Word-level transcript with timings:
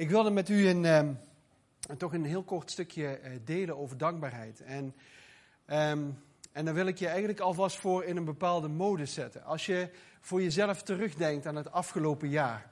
Ik 0.00 0.10
wilde 0.10 0.30
met 0.30 0.48
u 0.48 0.68
een, 0.68 0.84
ehm, 0.84 1.12
toch 1.96 2.12
een 2.12 2.24
heel 2.24 2.42
kort 2.42 2.70
stukje 2.70 3.06
eh, 3.06 3.32
delen 3.44 3.78
over 3.78 3.98
dankbaarheid. 3.98 4.60
En, 4.60 4.94
ehm, 5.66 6.08
en 6.52 6.64
dan 6.64 6.74
wil 6.74 6.86
ik 6.86 6.98
je 6.98 7.06
eigenlijk 7.06 7.40
alvast 7.40 7.76
voor 7.76 8.04
in 8.04 8.16
een 8.16 8.24
bepaalde 8.24 8.68
mode 8.68 9.06
zetten. 9.06 9.44
Als 9.44 9.66
je 9.66 9.90
voor 10.20 10.42
jezelf 10.42 10.82
terugdenkt 10.82 11.46
aan 11.46 11.56
het 11.56 11.72
afgelopen 11.72 12.28
jaar. 12.28 12.70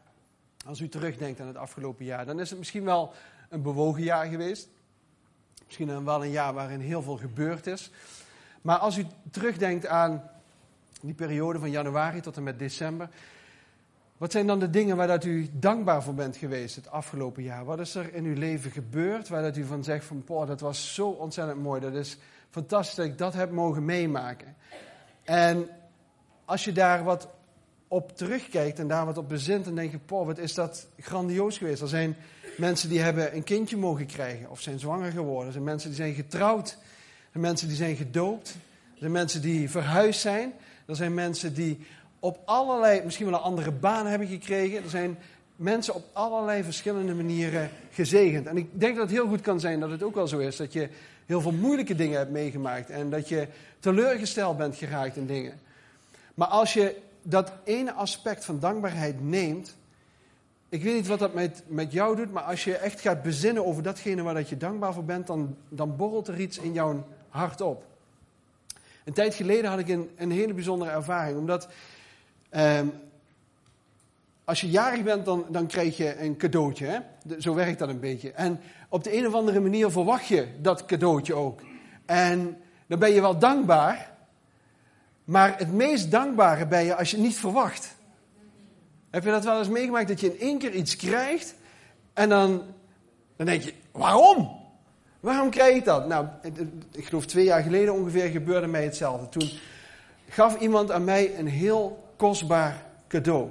Als 0.67 0.81
u 0.81 0.89
terugdenkt 0.89 1.41
aan 1.41 1.47
het 1.47 1.57
afgelopen 1.57 2.05
jaar, 2.05 2.27
dan 2.27 2.41
is 2.41 2.51
het 2.51 2.59
misschien 2.59 2.85
wel 2.85 3.13
een 3.49 3.63
bewogen 3.63 4.03
jaar 4.03 4.27
geweest. 4.27 4.69
Misschien 5.67 6.05
wel 6.05 6.25
een 6.25 6.31
jaar 6.31 6.55
waarin 6.55 6.81
heel 6.81 7.03
veel 7.03 7.17
gebeurd 7.17 7.67
is. 7.67 7.91
Maar 8.63 8.79
als 8.79 8.99
u 8.99 9.07
terugdenkt 9.31 9.87
aan 9.87 10.31
die 11.01 11.15
periode 11.15 11.59
van 11.59 11.71
januari 11.71 12.21
tot 12.21 12.37
en 12.37 12.43
met 12.43 12.59
december, 12.59 13.09
wat 14.19 14.33
zijn 14.33 14.47
dan 14.47 14.59
de 14.59 14.71
dingen 14.71 14.97
waar 14.97 15.07
dat 15.07 15.25
u 15.25 15.49
dankbaar 15.53 16.03
voor 16.03 16.15
bent 16.15 16.37
geweest 16.37 16.77
het 16.77 16.91
afgelopen 16.91 17.43
jaar? 17.43 17.65
Wat 17.65 17.81
is 17.81 17.95
er 17.95 18.15
in 18.15 18.25
uw 18.25 18.35
leven 18.35 18.71
gebeurd 18.71 19.29
waar 19.29 19.43
dat 19.43 19.57
u 19.57 19.65
van 19.65 19.85
zegt 19.85 20.05
van, 20.05 20.25
poh, 20.25 20.47
dat 20.47 20.61
was 20.61 20.95
zo 20.95 21.09
ontzettend 21.09 21.63
mooi. 21.63 21.81
Dat 21.81 21.95
is 21.95 22.19
fantastisch 22.51 22.95
dat 22.95 23.07
ik 23.07 23.19
dat 23.19 23.35
heb 23.35 23.51
mogen 23.51 23.85
meemaken. 23.85 24.57
En 25.25 25.69
als 26.45 26.65
je 26.65 26.73
daar 26.73 27.05
wat 27.05 27.29
op 27.89 28.17
terugkijkt 28.17 28.79
en 28.79 28.89
daar 28.89 29.07
wat 29.07 29.19
op 29.19 29.29
bezint, 29.29 29.65
dan 29.65 29.75
denk 29.75 29.91
je, 29.91 29.99
poh, 29.99 30.27
wat 30.27 30.39
is 30.39 30.55
dat 30.55 30.87
grandioos 30.99 31.59
geweest. 31.59 31.83
Er 31.83 31.89
zijn 31.89 32.17
mensen 32.57 32.89
die 32.89 33.01
hebben 33.01 33.37
een 33.37 33.45
kindje 33.45 33.77
mogen 33.77 34.07
krijgen 34.07 34.51
of 34.51 34.61
zijn 34.61 34.79
zwanger 34.79 35.13
geworden. 35.13 35.47
Er 35.47 35.53
zijn 35.53 35.65
mensen 35.65 35.89
die 35.89 35.99
zijn 35.99 36.15
getrouwd. 36.15 36.69
Er 36.71 37.29
zijn 37.31 37.43
mensen 37.43 37.69
die 37.69 37.77
zijn 37.77 37.97
gedoopt. 37.97 38.49
Er 38.93 38.99
zijn 38.99 39.13
mensen 39.13 39.43
die 39.43 39.71
verhuisd 39.71 40.21
zijn. 40.21 40.53
Er 40.87 40.97
zijn 40.97 41.15
mensen 41.15 41.55
die 41.55 41.87
op 42.19 42.39
allerlei, 42.45 43.03
misschien 43.05 43.27
wel 43.27 43.35
een 43.35 43.45
andere 43.45 43.73
baan 43.73 44.07
hebben 44.07 44.29
gekregen. 44.29 44.83
Er 44.83 44.91
zijn 44.91 45.19
mensen 45.57 45.95
op 45.95 46.05
allerlei 46.13 46.63
verschillende 46.65 47.15
manieren 47.15 47.71
gezegend. 47.91 48.47
En 48.47 48.57
ik 48.57 48.69
denk 48.73 48.97
dat 48.97 49.05
het 49.05 49.17
heel 49.17 49.29
goed 49.29 49.41
kan 49.41 49.61
zijn 49.61 49.81
dat 49.81 49.91
het 49.91 50.03
ook 50.03 50.15
wel 50.15 50.29
zo 50.29 50.39
is 50.39 50.57
dat 50.57 50.73
je 50.73 50.89
heel 51.27 51.41
veel 51.41 51.53
moeilijke 51.53 51.95
dingen 51.95 52.19
hebt 52.19 52.31
meegemaakt 52.31 52.91
en 52.91 53.11
dat 53.11 53.29
je 53.29 53.49
teleurgesteld 53.81 54.57
bent 54.57 54.77
geraakt 54.77 55.17
in 55.17 55.27
dingen. 55.27 55.61
Maar 56.35 56.49
als 56.49 56.73
je 56.73 56.97
dat 57.23 57.53
ene 57.65 57.93
aspect 57.93 58.45
van 58.45 58.59
dankbaarheid 58.59 59.25
neemt, 59.25 59.77
ik 60.69 60.83
weet 60.83 60.95
niet 60.95 61.07
wat 61.07 61.19
dat 61.19 61.35
met, 61.35 61.63
met 61.67 61.93
jou 61.93 62.17
doet, 62.17 62.33
maar 62.33 62.43
als 62.43 62.65
je 62.65 62.77
echt 62.77 63.01
gaat 63.01 63.23
bezinnen 63.23 63.67
over 63.67 63.83
datgene 63.83 64.23
waar 64.23 64.35
dat 64.35 64.49
je 64.49 64.57
dankbaar 64.57 64.95
voor 64.95 65.05
bent, 65.05 65.27
dan, 65.27 65.57
dan 65.69 65.97
borrelt 65.97 66.29
er 66.29 66.41
iets 66.41 66.59
in 66.59 66.73
jouw 66.73 67.07
hart 67.29 67.61
op. 67.61 67.85
Een 69.05 69.13
tijd 69.13 69.35
geleden 69.35 69.71
had 69.71 69.79
ik 69.79 69.89
een, 69.89 70.11
een 70.17 70.31
hele 70.31 70.55
bijzondere 70.55 70.91
ervaring, 70.91 71.39
omdat 71.39 71.69
Um, 72.51 72.93
als 74.45 74.61
je 74.61 74.71
jarig 74.71 75.03
bent, 75.03 75.25
dan, 75.25 75.47
dan 75.49 75.67
krijg 75.67 75.97
je 75.97 76.21
een 76.21 76.37
cadeautje. 76.37 76.87
Hè? 76.87 77.01
zo 77.41 77.55
werkt 77.55 77.79
dat 77.79 77.89
een 77.89 78.01
beetje. 78.01 78.33
En 78.33 78.61
op 78.89 79.05
de 79.05 79.17
een 79.17 79.27
of 79.27 79.35
andere 79.35 79.61
manier 79.61 79.91
verwacht 79.91 80.27
je 80.27 80.49
dat 80.61 80.85
cadeautje 80.85 81.35
ook. 81.35 81.61
En 82.07 82.57
dan 82.87 82.99
ben 82.99 83.13
je 83.13 83.21
wel 83.21 83.39
dankbaar. 83.39 84.11
Maar 85.25 85.59
het 85.59 85.73
meest 85.73 86.11
dankbare 86.11 86.67
ben 86.67 86.85
je 86.85 86.95
als 86.95 87.11
je 87.11 87.17
het 87.17 87.25
niet 87.25 87.37
verwacht. 87.37 87.95
Heb 89.11 89.25
je 89.25 89.31
dat 89.31 89.45
wel 89.45 89.59
eens 89.59 89.69
meegemaakt 89.69 90.09
dat 90.09 90.21
je 90.21 90.33
in 90.33 90.41
één 90.41 90.59
keer 90.59 90.73
iets 90.73 90.97
krijgt 90.97 91.55
en 92.13 92.29
dan, 92.29 92.63
dan 93.37 93.47
denk 93.47 93.63
je, 93.63 93.75
waarom? 93.93 94.57
Waarom 95.21 95.51
krijg 95.51 95.77
ik 95.77 95.85
dat? 95.85 96.07
Nou, 96.07 96.27
ik 96.93 97.07
geloof 97.07 97.27
twee 97.27 97.45
jaar 97.45 97.63
geleden 97.63 97.95
ongeveer 97.95 98.29
gebeurde 98.29 98.67
mij 98.67 98.85
hetzelfde. 98.85 99.29
Toen 99.29 99.51
gaf 100.29 100.61
iemand 100.61 100.91
aan 100.91 101.05
mij 101.05 101.39
een 101.39 101.49
heel 101.49 102.08
kostbaar 102.19 102.83
cadeau. 103.09 103.49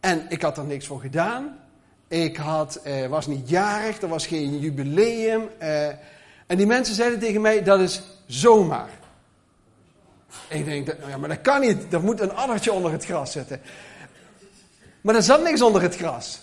En 0.00 0.26
ik 0.28 0.42
had 0.42 0.58
er 0.58 0.64
niks 0.64 0.86
voor 0.86 1.00
gedaan. 1.00 1.58
Ik 2.08 2.36
had, 2.36 2.76
eh, 2.76 3.06
was 3.06 3.26
niet 3.26 3.48
jarig, 3.48 4.02
er 4.02 4.08
was 4.08 4.26
geen 4.26 4.58
jubileum. 4.58 5.48
Eh, 5.58 5.86
en 6.46 6.56
die 6.56 6.66
mensen 6.66 6.94
zeiden 6.94 7.18
tegen 7.18 7.40
mij, 7.40 7.62
dat 7.62 7.80
is 7.80 8.02
zomaar. 8.26 8.90
ik 10.48 10.64
denk, 10.64 10.86
dat, 10.86 10.96
ja, 11.08 11.16
maar 11.16 11.28
dat 11.28 11.40
kan 11.40 11.60
niet. 11.60 11.92
Er 11.92 12.02
moet 12.02 12.20
een 12.20 12.34
addertje 12.34 12.72
onder 12.72 12.92
het 12.92 13.04
gras 13.04 13.32
zitten. 13.32 13.60
Maar 15.00 15.14
er 15.14 15.22
zat 15.22 15.42
niks 15.42 15.62
onder 15.62 15.82
het 15.82 15.96
gras. 15.96 16.40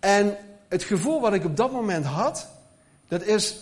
En 0.00 0.36
het 0.68 0.82
gevoel 0.82 1.20
wat 1.20 1.34
ik 1.34 1.44
op 1.44 1.56
dat 1.56 1.72
moment 1.72 2.04
had, 2.04 2.48
dat 3.08 3.22
is 3.22 3.56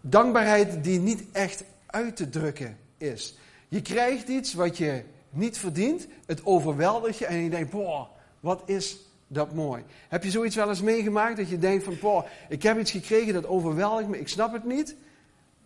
dankbaarheid 0.00 0.84
die 0.84 1.00
niet 1.00 1.22
echt 1.32 1.64
uit 1.86 2.16
te 2.16 2.28
drukken 2.28 2.78
is. 2.98 3.36
Je 3.74 3.82
krijgt 3.82 4.28
iets 4.28 4.54
wat 4.54 4.76
je 4.76 5.02
niet 5.30 5.58
verdient, 5.58 6.06
het 6.26 6.46
overweldigt 6.46 7.18
je 7.18 7.26
en 7.26 7.36
je 7.36 7.50
denkt, 7.50 7.70
boah, 7.70 8.08
wat 8.40 8.62
is 8.66 8.96
dat 9.26 9.54
mooi. 9.54 9.84
Heb 10.08 10.24
je 10.24 10.30
zoiets 10.30 10.56
wel 10.56 10.68
eens 10.68 10.80
meegemaakt 10.80 11.36
dat 11.36 11.48
je 11.48 11.58
denkt 11.58 11.84
van, 11.84 11.96
boah, 12.00 12.24
ik 12.48 12.62
heb 12.62 12.78
iets 12.78 12.90
gekregen 12.90 13.32
dat 13.34 13.46
overweldigt 13.46 14.08
me, 14.08 14.18
ik 14.18 14.28
snap 14.28 14.52
het 14.52 14.64
niet. 14.64 14.96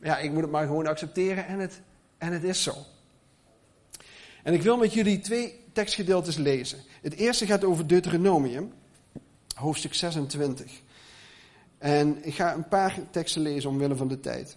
Ja, 0.00 0.19
ik 0.19 0.32
moet 0.32 0.42
het 0.42 0.50
maar 0.50 0.66
gewoon 0.66 0.86
accepteren 0.86 1.46
en 1.46 1.58
het, 1.58 1.80
en 2.19 2.32
het 2.32 2.44
is 2.44 2.62
zo. 2.62 2.74
En 4.42 4.54
ik 4.54 4.62
wil 4.62 4.76
met 4.76 4.92
jullie 4.92 5.20
twee 5.20 5.64
tekstgedeeltes 5.72 6.36
lezen. 6.36 6.78
Het 7.02 7.14
eerste 7.14 7.46
gaat 7.46 7.64
over 7.64 7.86
Deuteronomium, 7.86 8.72
hoofdstuk 9.54 9.94
26. 9.94 10.80
En 11.78 12.25
ik 12.25 12.34
ga 12.34 12.54
een 12.54 12.69
paar 12.69 12.94
teksten 13.10 13.42
lezen 13.42 13.70
omwille 13.70 13.96
van 13.96 14.08
de 14.08 14.20
tijd. 14.20 14.56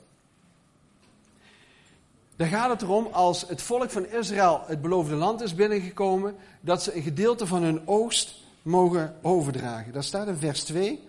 Dan 2.42 2.50
gaat 2.50 2.70
het 2.70 2.82
erom 2.82 3.08
als 3.12 3.48
het 3.48 3.62
volk 3.62 3.90
van 3.90 4.06
Israël 4.06 4.62
het 4.66 4.82
beloofde 4.82 5.16
land 5.16 5.42
is 5.42 5.56
binnengekomen, 5.56 6.36
dat 6.62 6.84
ze 6.84 6.96
een 6.96 7.02
gedeelte 7.02 7.48
van 7.48 7.64
hun 7.64 7.88
oogst 7.88 8.36
mogen 8.62 9.16
overdragen. 9.22 9.94
Dat 9.94 10.04
staat 10.04 10.28
in 10.28 10.36
vers 10.36 10.64
2. 10.64 11.00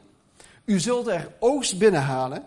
U 0.65 0.81
zult 0.81 1.07
er 1.07 1.29
oogst 1.39 1.79
binnenhalen 1.79 2.45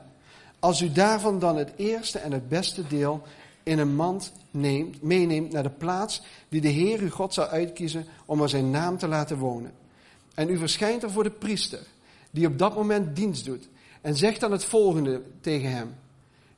als 0.59 0.81
u 0.81 0.91
daarvan 0.91 1.39
dan 1.39 1.57
het 1.57 1.71
eerste 1.75 2.19
en 2.19 2.31
het 2.31 2.49
beste 2.49 2.87
deel 2.87 3.21
in 3.63 3.79
een 3.79 3.95
mand 3.95 4.31
neemt, 4.51 5.01
meeneemt 5.01 5.51
naar 5.51 5.63
de 5.63 5.69
plaats 5.69 6.21
die 6.49 6.61
de 6.61 6.67
Heer 6.67 6.99
uw 6.99 7.09
God 7.09 7.33
zal 7.33 7.47
uitkiezen 7.47 8.05
om 8.25 8.41
er 8.41 8.49
zijn 8.49 8.69
naam 8.69 8.97
te 8.97 9.07
laten 9.07 9.37
wonen. 9.37 9.73
En 10.33 10.49
u 10.49 10.57
verschijnt 10.57 11.03
er 11.03 11.11
voor 11.11 11.23
de 11.23 11.31
priester, 11.31 11.81
die 12.31 12.47
op 12.47 12.57
dat 12.57 12.75
moment 12.75 13.15
dienst 13.15 13.45
doet, 13.45 13.67
en 14.01 14.15
zegt 14.15 14.39
dan 14.39 14.51
het 14.51 14.65
volgende 14.65 15.21
tegen 15.41 15.71
hem. 15.71 15.95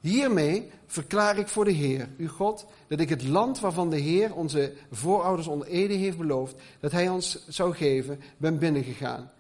Hiermee 0.07 0.69
verklaar 0.85 1.38
ik 1.38 1.47
voor 1.47 1.66
de 1.66 1.72
Heer, 1.72 2.09
uw 2.18 2.28
God, 2.28 2.66
dat 2.88 3.00
ik 3.00 3.09
het 3.09 3.23
land 3.23 3.59
waarvan 3.59 3.90
de 3.90 4.00
Heer 4.00 4.35
onze 4.35 4.73
voorouders 4.91 5.47
onder 5.47 5.68
Ede 5.68 5.94
heeft 5.94 6.18
beloofd, 6.18 6.56
dat 6.79 6.91
Hij 6.91 7.09
ons 7.09 7.47
zou 7.47 7.73
geven, 7.73 8.19
ben 8.38 8.59
binnengegaan. 8.59 9.31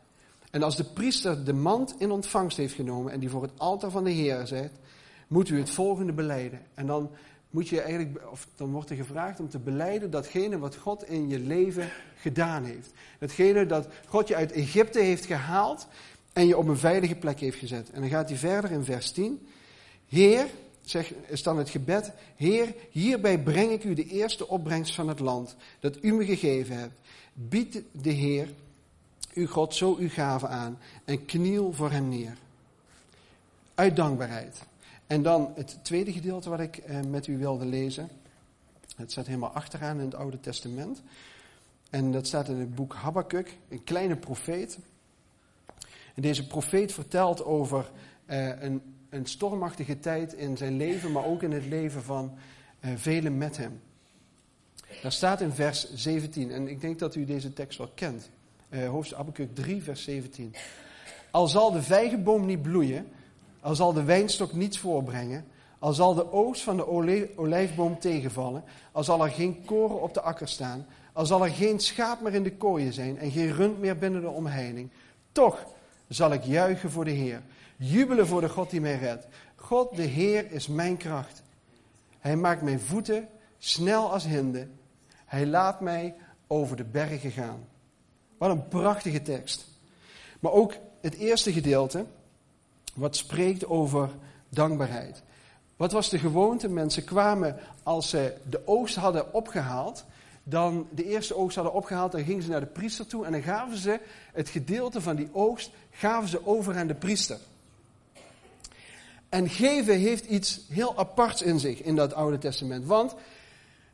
En 0.51 0.63
als 0.63 0.75
de 0.75 0.83
priester 0.83 1.43
de 1.43 1.53
mand 1.53 1.95
in 1.97 2.11
ontvangst 2.11 2.57
heeft 2.57 2.73
genomen 2.73 3.11
en 3.11 3.19
die 3.19 3.29
voor 3.29 3.41
het 3.41 3.51
altaar 3.57 3.91
van 3.91 4.03
de 4.03 4.09
Heer 4.09 4.47
zet, 4.47 4.71
moet 5.27 5.49
u 5.49 5.59
het 5.59 5.69
volgende 5.69 6.13
beleiden. 6.13 6.61
En 6.73 6.87
dan 6.87 7.09
moet 7.49 7.67
je 7.67 7.81
eigenlijk, 7.81 8.31
of 8.31 8.47
dan 8.55 8.71
wordt 8.71 8.89
er 8.89 8.95
gevraagd 8.95 9.39
om 9.39 9.49
te 9.49 9.59
beleiden 9.59 10.11
datgene 10.11 10.59
wat 10.59 10.75
God 10.75 11.09
in 11.09 11.29
je 11.29 11.39
leven 11.39 11.89
gedaan 12.15 12.63
heeft. 12.63 12.91
Datgene 13.19 13.65
dat 13.65 13.87
God 14.07 14.27
je 14.27 14.35
uit 14.35 14.51
Egypte 14.51 14.99
heeft 14.99 15.25
gehaald 15.25 15.87
en 16.33 16.47
je 16.47 16.57
op 16.57 16.67
een 16.67 16.77
veilige 16.77 17.15
plek 17.15 17.39
heeft 17.39 17.57
gezet. 17.57 17.89
En 17.91 18.01
dan 18.01 18.09
gaat 18.09 18.29
hij 18.29 18.37
verder 18.37 18.71
in 18.71 18.83
vers 18.83 19.11
10. 19.11 19.47
Heer, 20.07 20.47
zeg, 20.81 21.13
is 21.13 21.43
dan 21.43 21.57
het 21.57 21.69
gebed, 21.69 22.11
Heer, 22.35 22.75
hierbij 22.91 23.39
breng 23.39 23.71
ik 23.71 23.83
u 23.83 23.93
de 23.93 24.05
eerste 24.05 24.47
opbrengst 24.47 24.95
van 24.95 25.07
het 25.07 25.19
land 25.19 25.55
dat 25.79 26.03
u 26.03 26.13
me 26.13 26.25
gegeven 26.25 26.77
hebt. 26.77 26.99
Bied 27.33 27.81
de 27.91 28.11
Heer, 28.11 28.49
uw 29.33 29.47
God, 29.47 29.75
zo 29.75 29.95
uw 29.95 30.09
gave 30.09 30.47
aan 30.47 30.79
en 31.05 31.25
kniel 31.25 31.73
voor 31.73 31.91
hem 31.91 32.09
neer. 32.09 32.37
Uit 33.75 33.95
dankbaarheid. 33.95 34.61
En 35.07 35.21
dan 35.21 35.51
het 35.55 35.79
tweede 35.81 36.11
gedeelte 36.11 36.49
wat 36.49 36.59
ik 36.59 36.77
eh, 36.77 37.01
met 37.01 37.27
u 37.27 37.37
wilde 37.37 37.65
lezen. 37.65 38.09
Het 38.95 39.11
staat 39.11 39.25
helemaal 39.25 39.51
achteraan 39.51 39.99
in 39.99 40.05
het 40.05 40.15
Oude 40.15 40.39
Testament. 40.39 41.01
En 41.89 42.11
dat 42.11 42.27
staat 42.27 42.49
in 42.49 42.59
het 42.59 42.75
boek 42.75 42.93
Habakkuk, 42.93 43.57
een 43.69 43.83
kleine 43.83 44.15
profeet. 44.15 44.77
En 46.13 46.21
deze 46.21 46.47
profeet 46.47 46.91
vertelt 46.91 47.43
over 47.43 47.91
eh, 48.25 48.61
een 48.61 48.81
een 49.09 49.25
stormachtige 49.25 49.99
tijd 49.99 50.33
in 50.33 50.57
zijn 50.57 50.77
leven, 50.77 51.11
maar 51.11 51.25
ook 51.25 51.43
in 51.43 51.51
het 51.51 51.65
leven 51.65 52.03
van 52.03 52.33
uh, 52.81 52.91
velen 52.95 53.37
met 53.37 53.57
hem. 53.57 53.81
Daar 55.01 55.11
staat 55.11 55.41
in 55.41 55.51
vers 55.51 55.93
17, 55.93 56.51
en 56.51 56.67
ik 56.67 56.81
denk 56.81 56.99
dat 56.99 57.15
u 57.15 57.25
deze 57.25 57.53
tekst 57.53 57.77
wel 57.77 57.91
kent. 57.95 58.29
Uh, 58.69 58.89
hoofdstuk 58.89 59.55
3, 59.55 59.83
vers 59.83 60.03
17. 60.03 60.55
Al 61.31 61.47
zal 61.47 61.71
de 61.71 61.81
vijgenboom 61.81 62.45
niet 62.45 62.61
bloeien, 62.61 63.07
al 63.59 63.75
zal 63.75 63.93
de 63.93 64.03
wijnstok 64.03 64.53
niets 64.53 64.79
voorbrengen, 64.79 65.45
al 65.79 65.93
zal 65.93 66.13
de 66.13 66.31
oogst 66.31 66.63
van 66.63 66.77
de 66.77 66.87
olijfboom 67.37 67.99
tegenvallen, 67.99 68.63
al 68.91 69.03
zal 69.03 69.23
er 69.23 69.31
geen 69.31 69.65
koren 69.65 70.01
op 70.01 70.13
de 70.13 70.21
akker 70.21 70.47
staan, 70.47 70.85
al 71.13 71.25
zal 71.25 71.43
er 71.43 71.51
geen 71.51 71.79
schaap 71.79 72.21
meer 72.21 72.33
in 72.33 72.43
de 72.43 72.55
kooien 72.55 72.93
zijn 72.93 73.17
en 73.17 73.31
geen 73.31 73.53
rund 73.53 73.79
meer 73.79 73.97
binnen 73.97 74.21
de 74.21 74.29
omheining, 74.29 74.89
toch 75.31 75.65
zal 76.07 76.33
ik 76.33 76.43
juichen 76.43 76.91
voor 76.91 77.05
de 77.05 77.11
Heer. 77.11 77.41
Jubelen 77.77 78.27
voor 78.27 78.41
de 78.41 78.49
God 78.49 78.69
die 78.69 78.81
mij 78.81 78.97
redt. 78.97 79.27
God, 79.55 79.95
de 79.95 80.03
Heer, 80.03 80.51
is 80.51 80.67
mijn 80.67 80.97
kracht. 80.97 81.41
Hij 82.19 82.35
maakt 82.35 82.61
mijn 82.61 82.79
voeten 82.79 83.27
snel 83.57 84.11
als 84.11 84.25
hinden. 84.25 84.79
Hij 85.25 85.45
laat 85.45 85.81
mij 85.81 86.15
over 86.47 86.77
de 86.77 86.83
bergen 86.83 87.31
gaan. 87.31 87.67
Wat 88.37 88.49
een 88.49 88.67
prachtige 88.67 89.21
tekst. 89.21 89.67
Maar 90.39 90.51
ook 90.51 90.73
het 91.01 91.15
eerste 91.15 91.53
gedeelte, 91.53 92.05
wat 92.93 93.15
spreekt 93.15 93.65
over 93.65 94.09
dankbaarheid. 94.49 95.21
Wat 95.75 95.91
was 95.91 96.09
de 96.09 96.19
gewoonte? 96.19 96.69
Mensen 96.69 97.03
kwamen 97.03 97.55
als 97.83 98.09
ze 98.09 98.37
de 98.49 98.67
oogst 98.67 98.95
hadden 98.95 99.33
opgehaald, 99.33 100.05
dan 100.49 100.87
de 100.91 101.03
eerste 101.03 101.35
oogst 101.35 101.55
hadden 101.55 101.73
opgehaald, 101.73 102.11
dan 102.11 102.23
gingen 102.23 102.43
ze 102.43 102.49
naar 102.49 102.59
de 102.59 102.65
priester 102.65 103.07
toe 103.07 103.25
en 103.25 103.31
dan 103.31 103.41
gaven 103.41 103.77
ze 103.77 103.99
het 104.33 104.49
gedeelte 104.49 105.01
van 105.01 105.15
die 105.15 105.29
oogst 105.31 105.71
gaven 105.91 106.29
ze 106.29 106.45
over 106.47 106.77
aan 106.77 106.87
de 106.87 106.95
priester. 106.95 107.37
En 109.29 109.49
geven 109.49 109.97
heeft 109.97 110.25
iets 110.25 110.61
heel 110.69 110.97
aparts 110.97 111.41
in 111.41 111.59
zich 111.59 111.81
in 111.81 111.95
dat 111.95 112.13
Oude 112.13 112.37
Testament. 112.37 112.85
Want 112.85 113.15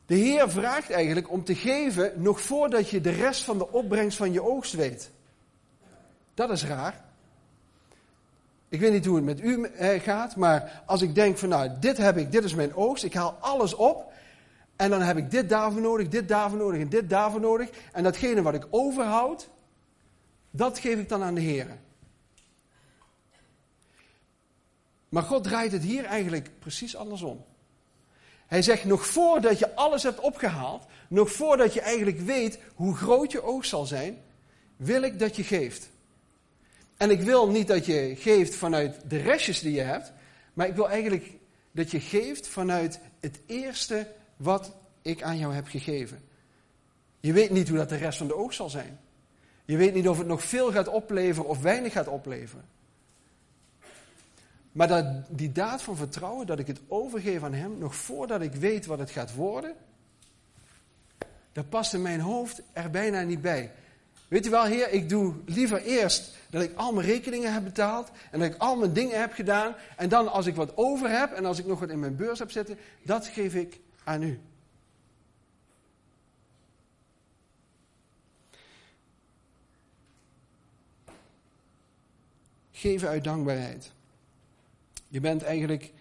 de 0.05 0.15
Heer 0.15 0.50
vraagt 0.50 0.91
eigenlijk 0.91 1.31
om 1.31 1.44
te 1.44 1.55
geven 1.55 2.11
nog 2.15 2.41
voordat 2.41 2.89
je 2.89 3.01
de 3.01 3.11
rest 3.11 3.44
van 3.44 3.57
de 3.57 3.71
opbrengst 3.71 4.17
van 4.17 4.33
je 4.33 4.44
oogst 4.44 4.73
weet. 4.73 5.11
Dat 6.33 6.49
is 6.49 6.65
raar. 6.65 7.03
Ik 8.69 8.79
weet 8.79 8.91
niet 8.91 9.06
hoe 9.06 9.15
het 9.15 9.25
met 9.25 9.41
u 9.41 9.63
eh, 9.63 10.01
gaat, 10.01 10.35
maar 10.35 10.83
als 10.85 11.01
ik 11.01 11.15
denk 11.15 11.38
van 11.38 11.49
nou, 11.49 11.69
dit 11.79 11.97
heb 11.97 12.17
ik, 12.17 12.31
dit 12.31 12.44
is 12.44 12.53
mijn 12.53 12.75
oogst, 12.75 13.03
ik 13.03 13.13
haal 13.13 13.38
alles 13.39 13.75
op 13.75 14.11
en 14.75 14.89
dan 14.89 15.01
heb 15.01 15.17
ik 15.17 15.31
dit 15.31 15.49
daarvoor 15.49 15.81
nodig, 15.81 16.07
dit 16.07 16.27
daarvoor 16.29 16.57
nodig 16.57 16.79
en 16.79 16.89
dit 16.89 17.09
daarvoor 17.09 17.39
nodig. 17.39 17.69
En 17.91 18.03
datgene 18.03 18.41
wat 18.41 18.53
ik 18.53 18.67
overhoud, 18.69 19.49
dat 20.51 20.79
geef 20.79 20.99
ik 20.99 21.09
dan 21.09 21.23
aan 21.23 21.35
de 21.35 21.41
Heer. 21.41 21.67
Maar 25.09 25.23
God 25.23 25.43
draait 25.43 25.71
het 25.71 25.83
hier 25.83 26.05
eigenlijk 26.05 26.49
precies 26.59 26.95
andersom. 26.95 27.45
Hij 28.47 28.61
zegt, 28.61 28.85
nog 28.85 29.05
voordat 29.05 29.59
je 29.59 29.75
alles 29.75 30.03
hebt 30.03 30.19
opgehaald, 30.19 30.85
nog 31.07 31.31
voordat 31.31 31.73
je 31.73 31.81
eigenlijk 31.81 32.19
weet 32.19 32.59
hoe 32.75 32.95
groot 32.95 33.31
je 33.31 33.43
oogst 33.43 33.69
zal 33.69 33.85
zijn, 33.85 34.21
wil 34.75 35.01
ik 35.01 35.19
dat 35.19 35.35
je 35.35 35.43
geeft. 35.43 35.89
En 36.97 37.09
ik 37.09 37.21
wil 37.21 37.49
niet 37.49 37.67
dat 37.67 37.85
je 37.85 38.15
geeft 38.15 38.55
vanuit 38.55 38.99
de 39.07 39.17
restjes 39.17 39.59
die 39.59 39.73
je 39.73 39.81
hebt, 39.81 40.11
maar 40.53 40.67
ik 40.67 40.75
wil 40.75 40.89
eigenlijk 40.89 41.31
dat 41.71 41.91
je 41.91 41.99
geeft 41.99 42.47
vanuit 42.47 42.99
het 43.19 43.39
eerste 43.45 44.07
wat 44.38 44.75
ik 45.01 45.24
aan 45.24 45.38
jou 45.38 45.53
heb 45.53 45.68
gegeven. 45.68 46.21
Je 47.19 47.33
weet 47.33 47.50
niet 47.50 47.69
hoe 47.69 47.77
dat 47.77 47.89
de 47.89 47.95
rest 47.95 48.18
van 48.18 48.27
de 48.27 48.35
oogst 48.35 48.57
zal 48.57 48.69
zijn. 48.69 49.00
Je 49.65 49.77
weet 49.77 49.94
niet 49.94 50.07
of 50.07 50.18
het 50.18 50.27
nog 50.27 50.44
veel 50.44 50.71
gaat 50.71 50.88
opleveren 50.88 51.50
of 51.50 51.62
weinig 51.62 51.94
gaat 51.94 52.07
opleveren. 52.07 52.65
Maar 54.71 54.88
dat, 54.88 55.06
die 55.27 55.51
daad 55.51 55.81
van 55.81 55.95
vertrouwen, 55.95 56.47
dat 56.47 56.59
ik 56.59 56.68
het 56.68 56.80
overgeef 56.88 57.44
aan 57.44 57.53
Hem, 57.53 57.77
nog 57.77 57.95
voordat 57.95 58.41
ik 58.41 58.53
weet 58.53 58.85
wat 58.85 59.00
het 59.00 59.12
gaat 59.12 59.33
worden, 59.33 59.74
dat 61.51 61.69
past 61.69 61.94
in 61.94 62.01
mijn 62.01 62.19
hoofd 62.19 62.62
er 62.74 62.89
bijna 62.89 63.21
niet 63.21 63.41
bij. 63.41 63.71
Weet 64.27 64.45
u 64.45 64.50
wel, 64.50 64.63
Heer, 64.63 64.89
ik 64.89 65.09
doe 65.09 65.33
liever 65.45 65.81
eerst 65.81 66.38
dat 66.50 66.62
ik 66.62 66.75
al 66.75 66.94
mijn 66.94 67.07
rekeningen 67.07 67.53
heb 67.53 67.63
betaald 67.63 68.12
en 68.31 68.39
dat 68.39 68.53
ik 68.53 68.57
al 68.57 68.75
mijn 68.75 68.94
dingen 68.94 69.19
heb 69.19 69.33
gedaan. 69.33 69.75
En 69.97 70.09
dan 70.09 70.31
als 70.31 70.45
ik 70.45 70.56
wat 70.56 70.77
over 70.77 71.09
heb 71.09 71.31
en 71.31 71.45
als 71.45 71.59
ik 71.59 71.65
nog 71.65 71.80
wat 71.80 71.89
in 71.89 72.00
mijn 72.00 72.15
beurs 72.15 72.39
heb 72.39 72.51
zitten, 72.51 72.77
dat 73.03 73.27
geef 73.27 73.56
ik 73.56 73.80
aan 74.03 74.23
u. 74.23 74.39
Geven 82.71 83.07
uit 83.07 83.23
dankbaarheid. 83.23 83.91
Je 85.07 85.19
bent 85.19 85.44
eigenlijk 85.44 85.94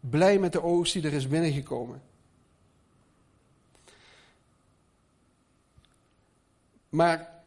blij 0.00 0.38
met 0.38 0.52
de 0.52 0.62
oogst 0.62 0.92
die 0.92 1.02
er 1.02 1.12
is 1.12 1.28
binnengekomen. 1.28 2.02
Maar 6.88 7.42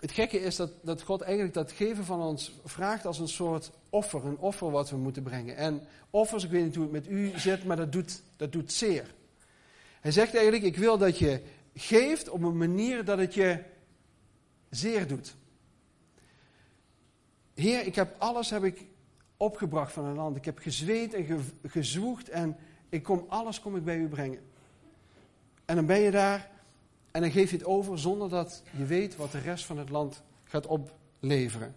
het 0.00 0.12
gekke 0.12 0.40
is 0.40 0.56
dat, 0.56 0.70
dat 0.82 1.02
God 1.02 1.20
eigenlijk 1.20 1.54
dat 1.54 1.72
geven 1.72 2.04
van 2.04 2.20
ons 2.20 2.52
vraagt 2.64 3.06
als 3.06 3.18
een 3.18 3.28
soort 3.28 3.70
offer. 3.94 4.24
Een 4.24 4.38
offer 4.38 4.70
wat 4.70 4.90
we 4.90 4.96
moeten 4.96 5.22
brengen. 5.22 5.56
En 5.56 5.82
offers, 6.10 6.44
ik 6.44 6.50
weet 6.50 6.64
niet 6.64 6.74
hoe 6.74 6.84
het 6.84 6.92
met 6.92 7.08
u 7.08 7.32
zit, 7.36 7.64
maar 7.64 7.76
dat 7.76 7.92
doet, 7.92 8.22
dat 8.36 8.52
doet 8.52 8.72
zeer. 8.72 9.14
Hij 10.00 10.12
zegt 10.12 10.34
eigenlijk, 10.34 10.64
ik 10.64 10.76
wil 10.76 10.98
dat 10.98 11.18
je 11.18 11.40
geeft 11.74 12.28
op 12.28 12.42
een 12.42 12.56
manier 12.56 13.04
dat 13.04 13.18
het 13.18 13.34
je 13.34 13.58
zeer 14.70 15.06
doet. 15.06 15.36
Heer, 17.54 17.86
ik 17.86 17.94
heb 17.94 18.14
alles 18.18 18.50
heb 18.50 18.64
ik 18.64 18.84
opgebracht 19.36 19.92
van 19.92 20.04
een 20.04 20.14
land. 20.14 20.36
Ik 20.36 20.44
heb 20.44 20.58
gezweet 20.58 21.14
en 21.14 21.24
ge, 21.24 21.38
gezwoegd 21.62 22.28
en 22.28 22.56
ik 22.88 23.02
kom, 23.02 23.24
alles 23.28 23.60
kom 23.60 23.76
ik 23.76 23.84
bij 23.84 23.96
u 23.96 24.08
brengen. 24.08 24.40
En 25.64 25.76
dan 25.76 25.86
ben 25.86 26.00
je 26.00 26.10
daar 26.10 26.50
en 27.10 27.20
dan 27.20 27.30
geef 27.30 27.50
je 27.50 27.56
het 27.56 27.66
over 27.66 27.98
zonder 27.98 28.28
dat 28.28 28.62
je 28.76 28.84
weet 28.84 29.16
wat 29.16 29.32
de 29.32 29.38
rest 29.38 29.64
van 29.64 29.78
het 29.78 29.88
land 29.88 30.22
gaat 30.44 30.66
opleveren. 30.66 31.74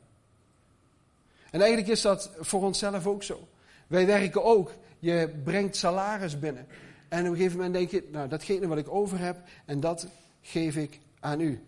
En 1.51 1.59
eigenlijk 1.59 1.91
is 1.91 2.01
dat 2.01 2.31
voor 2.39 2.63
onszelf 2.63 3.07
ook 3.07 3.23
zo. 3.23 3.47
Wij 3.87 4.05
werken 4.05 4.43
ook. 4.43 4.71
Je 4.99 5.39
brengt 5.43 5.75
salaris 5.75 6.39
binnen. 6.39 6.67
En 7.07 7.25
op 7.25 7.31
een 7.31 7.35
gegeven 7.35 7.57
moment 7.57 7.75
denk 7.75 7.91
je, 7.91 8.09
nou 8.11 8.27
datgene 8.27 8.67
wat 8.67 8.77
ik 8.77 8.89
over 8.89 9.19
heb 9.19 9.37
en 9.65 9.79
dat 9.79 10.07
geef 10.41 10.75
ik 10.75 10.99
aan 11.19 11.39
u. 11.39 11.63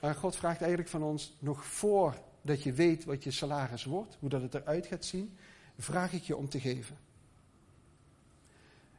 Maar 0.00 0.14
God 0.14 0.36
vraagt 0.36 0.60
eigenlijk 0.60 0.90
van 0.90 1.02
ons 1.02 1.36
nog 1.38 1.64
voor 1.64 2.14
dat 2.42 2.62
je 2.62 2.72
weet 2.72 3.04
wat 3.04 3.24
je 3.24 3.30
salaris 3.30 3.84
wordt, 3.84 4.16
hoe 4.20 4.28
dat 4.28 4.42
het 4.42 4.54
eruit 4.54 4.86
gaat 4.86 5.04
zien, 5.04 5.36
vraag 5.78 6.12
ik 6.12 6.22
je 6.22 6.36
om 6.36 6.48
te 6.48 6.60
geven. 6.60 6.96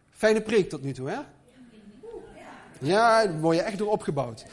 Fijne 0.10 0.42
preek 0.42 0.70
tot 0.70 0.82
nu 0.82 0.94
toe, 0.94 1.10
hè? 1.10 1.20
Ja, 2.80 3.26
daar 3.26 3.40
word 3.40 3.56
je 3.56 3.62
echt 3.62 3.78
door 3.78 3.92
opgebouwd. 3.92 4.46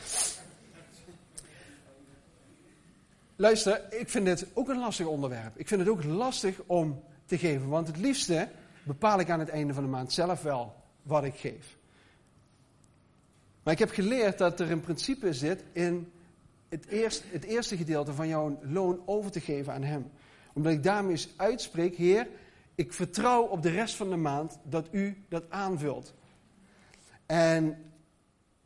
Luister, 3.37 3.93
ik 3.93 4.09
vind 4.09 4.25
dit 4.25 4.47
ook 4.55 4.69
een 4.69 4.79
lastig 4.79 5.07
onderwerp. 5.07 5.59
Ik 5.59 5.69
vind 5.69 5.81
het 5.81 5.91
ook 5.91 6.05
lastig 6.05 6.61
om 6.67 7.03
te 7.27 7.39
geven, 7.39 7.69
want 7.69 7.87
het 7.87 7.97
liefste 7.97 8.49
bepaal 8.83 9.21
ik 9.21 9.31
aan 9.31 9.39
het 9.39 9.49
einde 9.49 9.75
van 9.75 9.83
de 9.83 9.89
maand 9.89 10.13
zelf 10.13 10.43
wel 10.43 10.75
wat 11.03 11.25
ik 11.25 11.35
geef. 11.35 11.77
Maar 13.63 13.73
ik 13.73 13.79
heb 13.79 13.91
geleerd 13.91 14.39
dat 14.39 14.61
er 14.61 14.71
een 14.71 14.81
principe 14.81 15.33
zit 15.33 15.65
in 15.73 16.13
het 16.69 16.87
eerste, 16.87 17.25
het 17.31 17.45
eerste 17.45 17.77
gedeelte 17.77 18.13
van 18.13 18.29
jouw 18.29 18.59
loon 18.63 19.03
over 19.07 19.31
te 19.31 19.41
geven 19.41 19.73
aan 19.73 19.83
Hem. 19.83 20.11
Omdat 20.53 20.73
ik 20.73 20.83
daarmee 20.83 21.27
uitspreek, 21.37 21.97
Heer, 21.97 22.29
ik 22.75 22.93
vertrouw 22.93 23.43
op 23.43 23.63
de 23.63 23.71
rest 23.71 23.95
van 23.95 24.11
de 24.11 24.17
maand 24.17 24.59
dat 24.63 24.89
U 24.91 25.25
dat 25.29 25.45
aanvult. 25.49 26.15
En 27.27 27.79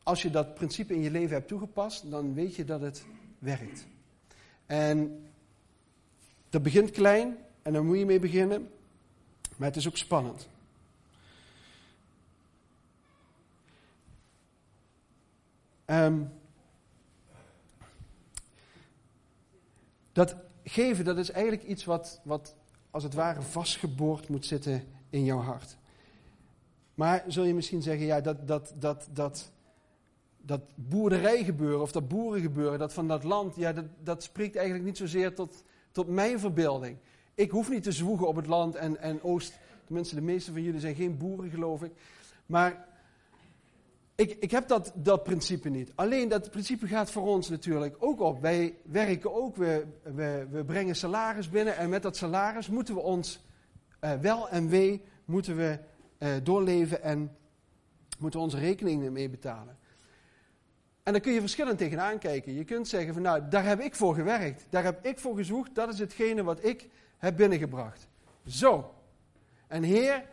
als 0.03 0.21
je 0.21 0.29
dat 0.29 0.53
principe 0.53 0.93
in 0.93 1.01
je 1.01 1.11
leven 1.11 1.35
hebt 1.35 1.47
toegepast, 1.47 2.11
dan 2.11 2.33
weet 2.33 2.55
je 2.55 2.65
dat 2.65 2.81
het 2.81 3.05
werkt. 3.39 3.85
En 4.71 5.29
dat 6.49 6.63
begint 6.63 6.91
klein 6.91 7.37
en 7.61 7.73
daar 7.73 7.83
moet 7.83 7.97
je 7.97 8.05
mee 8.05 8.19
beginnen, 8.19 8.69
maar 9.57 9.67
het 9.67 9.77
is 9.77 9.87
ook 9.87 9.97
spannend. 9.97 10.47
Um, 15.85 16.31
Dat 20.11 20.35
geven, 20.63 21.05
dat 21.05 21.17
is 21.17 21.31
eigenlijk 21.31 21.63
iets 21.63 21.85
wat, 21.85 22.21
wat 22.23 22.55
als 22.91 23.03
het 23.03 23.13
ware 23.13 23.41
vastgeboord 23.41 24.29
moet 24.29 24.45
zitten 24.45 24.83
in 25.09 25.23
jouw 25.23 25.41
hart. 25.41 25.77
Maar 26.93 27.23
zul 27.27 27.43
je 27.43 27.53
misschien 27.53 27.81
zeggen, 27.81 28.05
ja, 28.05 28.21
dat, 28.21 28.47
dat, 28.47 28.73
dat, 28.75 29.07
dat, 29.11 29.51
dat 30.41 30.61
boerderijgebeuren 30.75 31.81
of 31.81 31.91
dat 31.91 32.07
boerengebeuren, 32.07 32.79
dat 32.79 32.93
van 32.93 33.07
dat 33.07 33.23
land, 33.23 33.55
ja, 33.55 33.73
dat, 33.73 33.85
dat 34.03 34.23
spreekt 34.23 34.55
eigenlijk 34.55 34.85
niet 34.85 34.97
zozeer 34.97 35.35
tot, 35.35 35.63
tot 35.91 36.07
mijn 36.07 36.39
verbeelding. 36.39 36.97
Ik 37.35 37.51
hoef 37.51 37.69
niet 37.69 37.83
te 37.83 37.91
zwoegen 37.91 38.27
op 38.27 38.35
het 38.35 38.47
land 38.47 38.75
en, 38.75 38.97
en 38.97 39.23
Oost, 39.23 39.59
tenminste 39.85 40.15
de 40.15 40.21
meeste 40.21 40.51
van 40.51 40.61
jullie 40.61 40.79
zijn 40.79 40.95
geen 40.95 41.17
boeren 41.17 41.49
geloof 41.49 41.83
ik. 41.83 41.91
Maar 42.45 42.87
ik, 44.15 44.37
ik 44.39 44.51
heb 44.51 44.67
dat, 44.67 44.91
dat 44.95 45.23
principe 45.23 45.69
niet. 45.69 45.91
Alleen 45.95 46.29
dat 46.29 46.49
principe 46.49 46.87
gaat 46.87 47.11
voor 47.11 47.27
ons 47.27 47.49
natuurlijk 47.49 47.95
ook 47.99 48.19
op. 48.19 48.41
Wij 48.41 48.75
werken 48.83 49.33
ook, 49.33 49.55
we, 49.55 49.85
we, 50.51 50.63
brengen 50.65 50.95
salaris 50.95 51.49
binnen 51.49 51.77
en 51.77 51.89
met 51.89 52.01
dat 52.01 52.17
salaris 52.17 52.67
moeten 52.67 52.93
we 52.93 53.01
ons 53.01 53.43
uh, 54.01 54.13
wel 54.13 54.49
en 54.49 54.69
wee 54.69 55.01
moeten 55.25 55.55
we, 55.55 55.79
uh, 56.19 56.29
doorleven 56.43 57.01
en 57.03 57.35
moeten 58.19 58.39
we 58.39 58.45
onze 58.45 58.57
rekeningen 58.57 59.11
mee 59.11 59.29
betalen. 59.29 59.77
En 61.03 61.11
daar 61.11 61.21
kun 61.21 61.31
je 61.31 61.39
verschillend 61.39 61.77
tegenaan 61.77 62.19
kijken. 62.19 62.53
Je 62.53 62.63
kunt 62.63 62.87
zeggen 62.87 63.13
van 63.13 63.21
nou, 63.21 63.47
daar 63.49 63.65
heb 63.65 63.79
ik 63.79 63.95
voor 63.95 64.15
gewerkt. 64.15 64.65
Daar 64.69 64.83
heb 64.83 65.05
ik 65.05 65.19
voor 65.19 65.35
gezocht. 65.35 65.75
Dat 65.75 65.93
is 65.93 65.99
hetgene 65.99 66.43
wat 66.43 66.63
ik 66.63 66.87
heb 67.17 67.37
binnengebracht. 67.37 68.07
Zo. 68.47 68.93
En 69.67 69.83
Heer, 69.83 70.23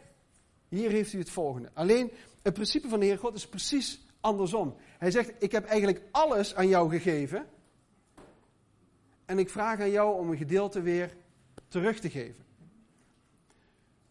hier 0.69 0.91
heeft 0.91 1.13
u 1.13 1.19
het 1.19 1.31
volgende. 1.31 1.71
Alleen 1.75 2.13
het 2.43 2.55
principe 2.55 2.89
van 2.89 3.01
de 3.01 3.07
Heer 3.07 3.19
God 3.19 3.35
is 3.35 3.49
precies 3.49 4.07
andersom. 4.21 4.77
Hij 4.99 5.11
zegt, 5.11 5.33
ik 5.39 5.53
heb 5.53 5.65
eigenlijk 5.65 6.03
alles 6.11 6.55
aan 6.55 6.69
jou 6.69 6.91
gegeven. 6.91 7.47
En 9.25 9.39
ik 9.39 9.51
vraag 9.51 9.81
aan 9.81 9.91
jou 9.91 10.19
om 10.19 10.31
een 10.31 10.37
gedeelte 10.37 10.81
weer 10.81 11.17
terug 11.69 11.99
te 11.99 12.11
geven. 12.11 12.45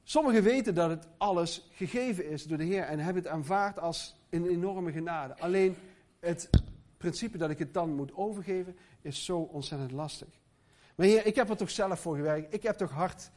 Sommigen 0.03 0.43
weten 0.43 0.75
dat 0.75 0.89
het 0.89 1.07
alles 1.17 1.69
gegeven 1.71 2.29
is 2.29 2.43
door 2.43 2.57
de 2.57 2.63
Heer 2.63 2.83
en 2.83 2.99
hebben 2.99 3.23
het 3.23 3.31
aanvaard 3.31 3.79
als 3.79 4.15
een 4.29 4.47
enorme 4.47 4.91
genade. 4.91 5.39
Alleen 5.39 5.75
het 6.27 6.49
principe 6.97 7.37
dat 7.37 7.49
ik 7.49 7.59
het 7.59 7.73
dan 7.73 7.95
moet 7.95 8.13
overgeven, 8.13 8.77
is 9.01 9.25
zo 9.25 9.39
ontzettend 9.39 9.91
lastig. 9.91 10.27
Maar 10.95 11.05
Heer, 11.05 11.25
ik 11.25 11.35
heb 11.35 11.49
er 11.49 11.57
toch 11.57 11.69
zelf 11.69 11.99
voor 11.99 12.15
gewerkt. 12.15 12.53
Ik 12.53 12.63
heb, 12.63 12.77
toch 12.77 12.91
hard, 12.91 13.31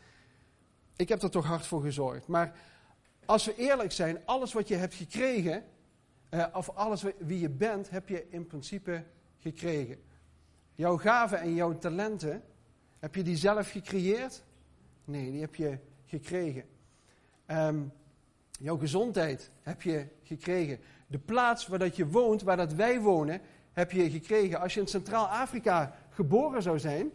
ik 0.96 1.08
heb 1.08 1.22
er 1.22 1.30
toch 1.30 1.46
hard 1.46 1.66
voor 1.66 1.82
gezorgd. 1.82 2.26
Maar 2.26 2.58
als 3.24 3.44
we 3.44 3.54
eerlijk 3.56 3.92
zijn, 3.92 4.18
alles 4.24 4.52
wat 4.52 4.68
je 4.68 4.74
hebt 4.74 4.94
gekregen, 4.94 5.64
eh, 6.28 6.46
of 6.52 6.70
alles 6.70 7.02
wie 7.18 7.40
je 7.40 7.48
bent, 7.48 7.90
heb 7.90 8.08
je 8.08 8.26
in 8.30 8.46
principe 8.46 9.04
gekregen. 9.38 9.98
Jouw 10.74 10.96
gaven 10.96 11.40
en 11.40 11.54
jouw 11.54 11.78
talenten, 11.78 12.42
heb 12.98 13.14
je 13.14 13.22
die 13.22 13.36
zelf 13.36 13.70
gecreëerd? 13.70 14.42
Nee, 15.04 15.30
die 15.30 15.40
heb 15.40 15.54
je 15.54 15.78
gekregen. 16.06 16.64
Ehm, 17.46 17.82
jouw 18.50 18.78
gezondheid 18.78 19.50
heb 19.62 19.82
je 19.82 20.06
gekregen. 20.22 20.80
De 21.10 21.18
plaats 21.18 21.66
waar 21.66 21.78
dat 21.78 21.96
je 21.96 22.06
woont, 22.06 22.42
waar 22.42 22.56
dat 22.56 22.72
wij 22.72 23.00
wonen, 23.00 23.40
heb 23.72 23.90
je 23.90 24.10
gekregen. 24.10 24.60
Als 24.60 24.74
je 24.74 24.80
in 24.80 24.86
Centraal-Afrika 24.86 25.94
geboren 26.10 26.62
zou 26.62 26.78
zijn, 26.78 27.10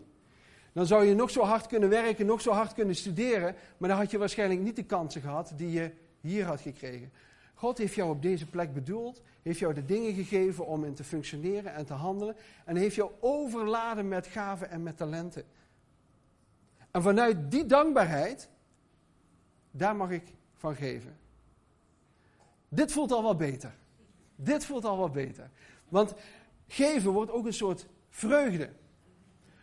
dan 0.74 0.86
zou 0.86 1.06
je 1.06 1.16
nog 1.16 1.30
zo 1.30 1.42
hard 1.42 1.68
kunnen 1.68 1.90
werken, 1.90 2.25
nog 2.25 2.42
zo 2.42 2.52
hard 2.52 2.74
kunnen 2.74 2.96
studeren, 2.96 3.56
maar 3.78 3.90
dan 3.90 3.98
had 3.98 4.12
je 4.12 4.18
waarschijnlijk 4.18 4.60
niet 4.60 4.75
de 4.75 4.84
kansen 4.84 5.22
gehad 5.22 5.54
die 5.56 5.72
je 5.72 5.92
hier 6.22 6.46
had 6.46 6.62
gekregen. 6.62 7.12
God 7.54 7.78
heeft 7.78 7.96
jou 7.96 8.10
op 8.10 8.22
deze 8.22 8.46
plek 8.46 8.74
bedoeld, 8.74 9.22
heeft 9.42 9.60
jou 9.60 9.74
de 9.74 9.86
dingen 9.86 10.14
gegeven 10.14 10.66
om 10.68 10.86
in 10.86 10.94
te 10.94 11.04
functioneren 11.04 11.74
en 11.74 11.86
te 11.86 11.94
handelen 11.94 12.36
en 12.66 12.75
heeft 12.75 12.96
jou 12.96 13.12
overladen 13.20 14.08
met 14.08 14.28
gaven 14.28 14.70
en 14.70 14.84
met 14.84 14.98
talenten. 14.98 15.44
En 16.92 17.02
vanuit 17.02 17.52
die 17.52 17.66
dankbaarheid, 17.66 18.50
daar 19.72 19.96
mag 19.96 20.12
ik 20.12 20.34
van 20.54 20.75
geven. 20.75 21.18
Dit 22.70 22.92
voelt 22.92 23.12
al 23.12 23.24
wat 23.24 23.38
beter. 23.38 23.75
Dit 24.36 24.65
voelt 24.65 24.86
al 24.86 24.98
wat 24.98 25.12
beter. 25.12 25.50
Want 25.89 26.13
geven 26.68 27.12
wordt 27.12 27.32
ook 27.32 27.46
een 27.46 27.54
soort 27.54 27.88
vreugde. 28.10 28.70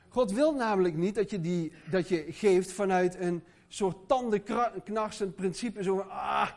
God 0.09 0.33
wil 0.33 0.55
namelijk 0.55 0.97
niet 0.97 1.14
dat 1.14 1.31
je, 1.31 1.41
die, 1.41 1.73
dat 1.91 2.09
je 2.09 2.25
geeft 2.29 2.73
vanuit 2.73 3.19
een 3.19 3.43
soort 3.69 3.97
tandenknarsend 4.09 5.35
principe. 5.35 5.83
Zo 5.83 5.97
van, 5.97 6.11
ah, 6.11 6.50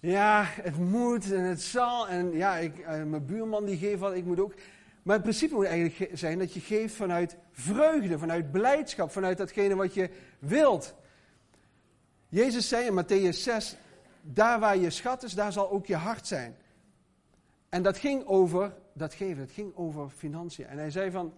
ja, 0.00 0.44
het 0.46 0.76
moet 0.78 1.32
en 1.32 1.42
het 1.44 1.62
zal. 1.62 2.08
En 2.08 2.32
ja, 2.32 2.56
ik, 2.56 2.78
eh, 2.78 3.02
mijn 3.02 3.26
buurman 3.26 3.64
die 3.64 3.76
geeft 3.76 4.00
wat, 4.00 4.14
ik 4.14 4.24
moet 4.24 4.40
ook. 4.40 4.54
Maar 5.02 5.14
het 5.14 5.22
principe 5.22 5.54
moet 5.54 5.66
eigenlijk 5.66 6.10
zijn 6.18 6.38
dat 6.38 6.54
je 6.54 6.60
geeft 6.60 6.94
vanuit 6.94 7.36
vreugde, 7.52 8.18
vanuit 8.18 8.50
blijdschap, 8.50 9.10
vanuit 9.10 9.38
datgene 9.38 9.74
wat 9.74 9.94
je 9.94 10.10
wilt. 10.38 10.94
Jezus 12.28 12.68
zei 12.68 12.86
in 12.86 13.04
Matthäus 13.04 13.36
6, 13.36 13.76
daar 14.22 14.60
waar 14.60 14.76
je 14.76 14.90
schat 14.90 15.22
is, 15.22 15.34
daar 15.34 15.52
zal 15.52 15.70
ook 15.70 15.86
je 15.86 15.96
hart 15.96 16.26
zijn. 16.26 16.56
En 17.70 17.82
dat 17.82 17.98
ging 17.98 18.24
over 18.26 18.74
dat 18.92 19.14
geven, 19.14 19.42
het 19.42 19.52
ging 19.52 19.76
over 19.76 20.08
financiën. 20.08 20.66
En 20.66 20.78
hij 20.78 20.90
zei 20.90 21.10
van, 21.10 21.34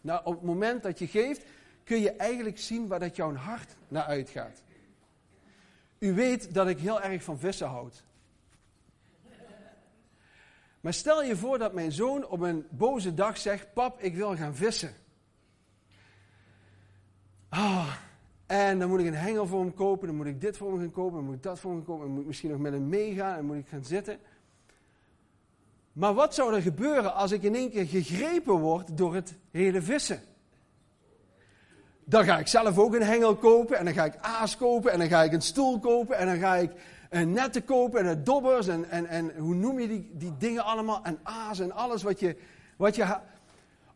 nou 0.00 0.20
op 0.24 0.34
het 0.34 0.42
moment 0.42 0.82
dat 0.82 0.98
je 0.98 1.06
geeft, 1.06 1.44
kun 1.84 2.00
je 2.00 2.12
eigenlijk 2.12 2.58
zien 2.58 2.86
waar 2.86 3.00
dat 3.00 3.16
jouw 3.16 3.34
hart 3.34 3.76
naar 3.88 4.04
uitgaat. 4.04 4.62
U 5.98 6.14
weet 6.14 6.54
dat 6.54 6.68
ik 6.68 6.78
heel 6.78 7.00
erg 7.00 7.22
van 7.22 7.38
vissen 7.38 7.66
houd. 7.66 8.02
Maar 10.80 10.92
stel 10.92 11.22
je 11.22 11.36
voor 11.36 11.58
dat 11.58 11.72
mijn 11.72 11.92
zoon 11.92 12.26
op 12.26 12.40
een 12.40 12.66
boze 12.70 13.14
dag 13.14 13.38
zegt: 13.38 13.72
Pap, 13.72 14.00
ik 14.00 14.14
wil 14.14 14.36
gaan 14.36 14.54
vissen. 14.54 14.94
Ah, 17.48 17.94
en 18.46 18.78
dan 18.78 18.88
moet 18.88 19.00
ik 19.00 19.06
een 19.06 19.14
hengel 19.14 19.46
voor 19.46 19.60
hem 19.60 19.74
kopen, 19.74 20.06
dan 20.06 20.16
moet 20.16 20.26
ik 20.26 20.40
dit 20.40 20.56
voor 20.56 20.70
hem 20.70 20.78
gaan 20.78 20.90
kopen, 20.90 21.16
dan 21.16 21.24
moet 21.24 21.34
ik 21.34 21.42
dat 21.42 21.58
voor 21.58 21.70
hem 21.70 21.84
kopen, 21.84 22.04
dan 22.04 22.10
moet 22.10 22.20
ik 22.20 22.26
misschien 22.26 22.50
nog 22.50 22.58
met 22.58 22.72
hem 22.72 22.88
meegaan, 22.88 23.36
dan 23.36 23.44
moet 23.44 23.56
ik 23.56 23.68
gaan 23.68 23.84
zitten. 23.84 24.18
Maar 25.98 26.14
wat 26.14 26.34
zou 26.34 26.54
er 26.54 26.62
gebeuren 26.62 27.14
als 27.14 27.32
ik 27.32 27.42
in 27.42 27.54
één 27.54 27.70
keer 27.70 27.86
gegrepen 27.86 28.54
word 28.54 28.96
door 28.96 29.14
het 29.14 29.34
hele 29.50 29.82
vissen? 29.82 30.20
Dan 32.04 32.24
ga 32.24 32.38
ik 32.38 32.46
zelf 32.46 32.78
ook 32.78 32.94
een 32.94 33.02
hengel 33.02 33.36
kopen 33.36 33.78
en 33.78 33.84
dan 33.84 33.94
ga 33.94 34.04
ik 34.04 34.16
aas 34.20 34.56
kopen 34.56 34.92
en 34.92 34.98
dan 34.98 35.08
ga 35.08 35.22
ik 35.22 35.32
een 35.32 35.42
stoel 35.42 35.78
kopen 35.78 36.16
en 36.16 36.26
dan 36.26 36.38
ga 36.38 36.56
ik 36.56 36.70
een 37.10 37.32
netten 37.32 37.64
kopen 37.64 38.06
en 38.06 38.24
dobbers 38.24 38.68
en, 38.68 38.90
en, 38.90 39.06
en 39.06 39.32
hoe 39.36 39.54
noem 39.54 39.80
je 39.80 39.88
die, 39.88 40.10
die 40.12 40.34
dingen 40.38 40.64
allemaal 40.64 41.00
en 41.02 41.18
aas 41.22 41.60
en 41.60 41.72
alles 41.72 42.02
wat 42.02 42.20
je, 42.20 42.36
wat 42.76 42.96
je... 42.96 43.16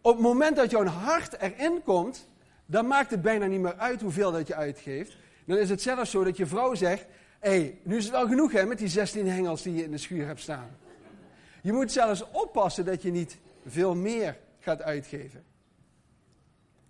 Op 0.00 0.12
het 0.12 0.23
moment 0.23 0.56
dat 0.56 0.71
jouw 0.71 0.85
hart 0.85 1.37
erin 1.40 1.82
komt, 1.85 2.28
dan 2.66 2.87
maakt 2.87 3.11
het 3.11 3.23
bijna 3.23 3.47
niet 3.47 3.61
meer 3.61 3.76
uit 3.76 4.00
hoeveel 4.00 4.32
dat 4.32 4.47
je 4.47 4.54
uitgeeft. 4.54 5.16
Dan 5.44 5.56
is 5.56 5.71
het 5.71 5.82
zelfs 5.82 6.11
zo 6.11 6.25
dat 6.25 6.37
je 6.37 6.47
vrouw 6.47 6.75
zegt, 6.75 7.06
hé, 7.38 7.50
hey, 7.50 7.78
nu 7.82 7.97
is 7.97 8.04
het 8.04 8.12
wel 8.12 8.26
genoeg 8.26 8.52
hè, 8.52 8.66
met 8.66 8.78
die 8.78 8.88
16 8.88 9.28
hengels 9.28 9.62
die 9.62 9.75
je 9.75 9.85
in 9.85 9.90
de 9.90 9.99
schuur 9.99 10.26
hebt 10.26 10.40
staan. 10.40 10.80
Je 11.62 11.73
moet 11.73 11.92
zelfs 11.92 12.31
oppassen 12.31 12.85
dat 12.85 13.02
je 13.02 13.11
niet 13.11 13.38
veel 13.66 13.95
meer 13.95 14.38
gaat 14.59 14.83
uitgeven. 14.83 15.45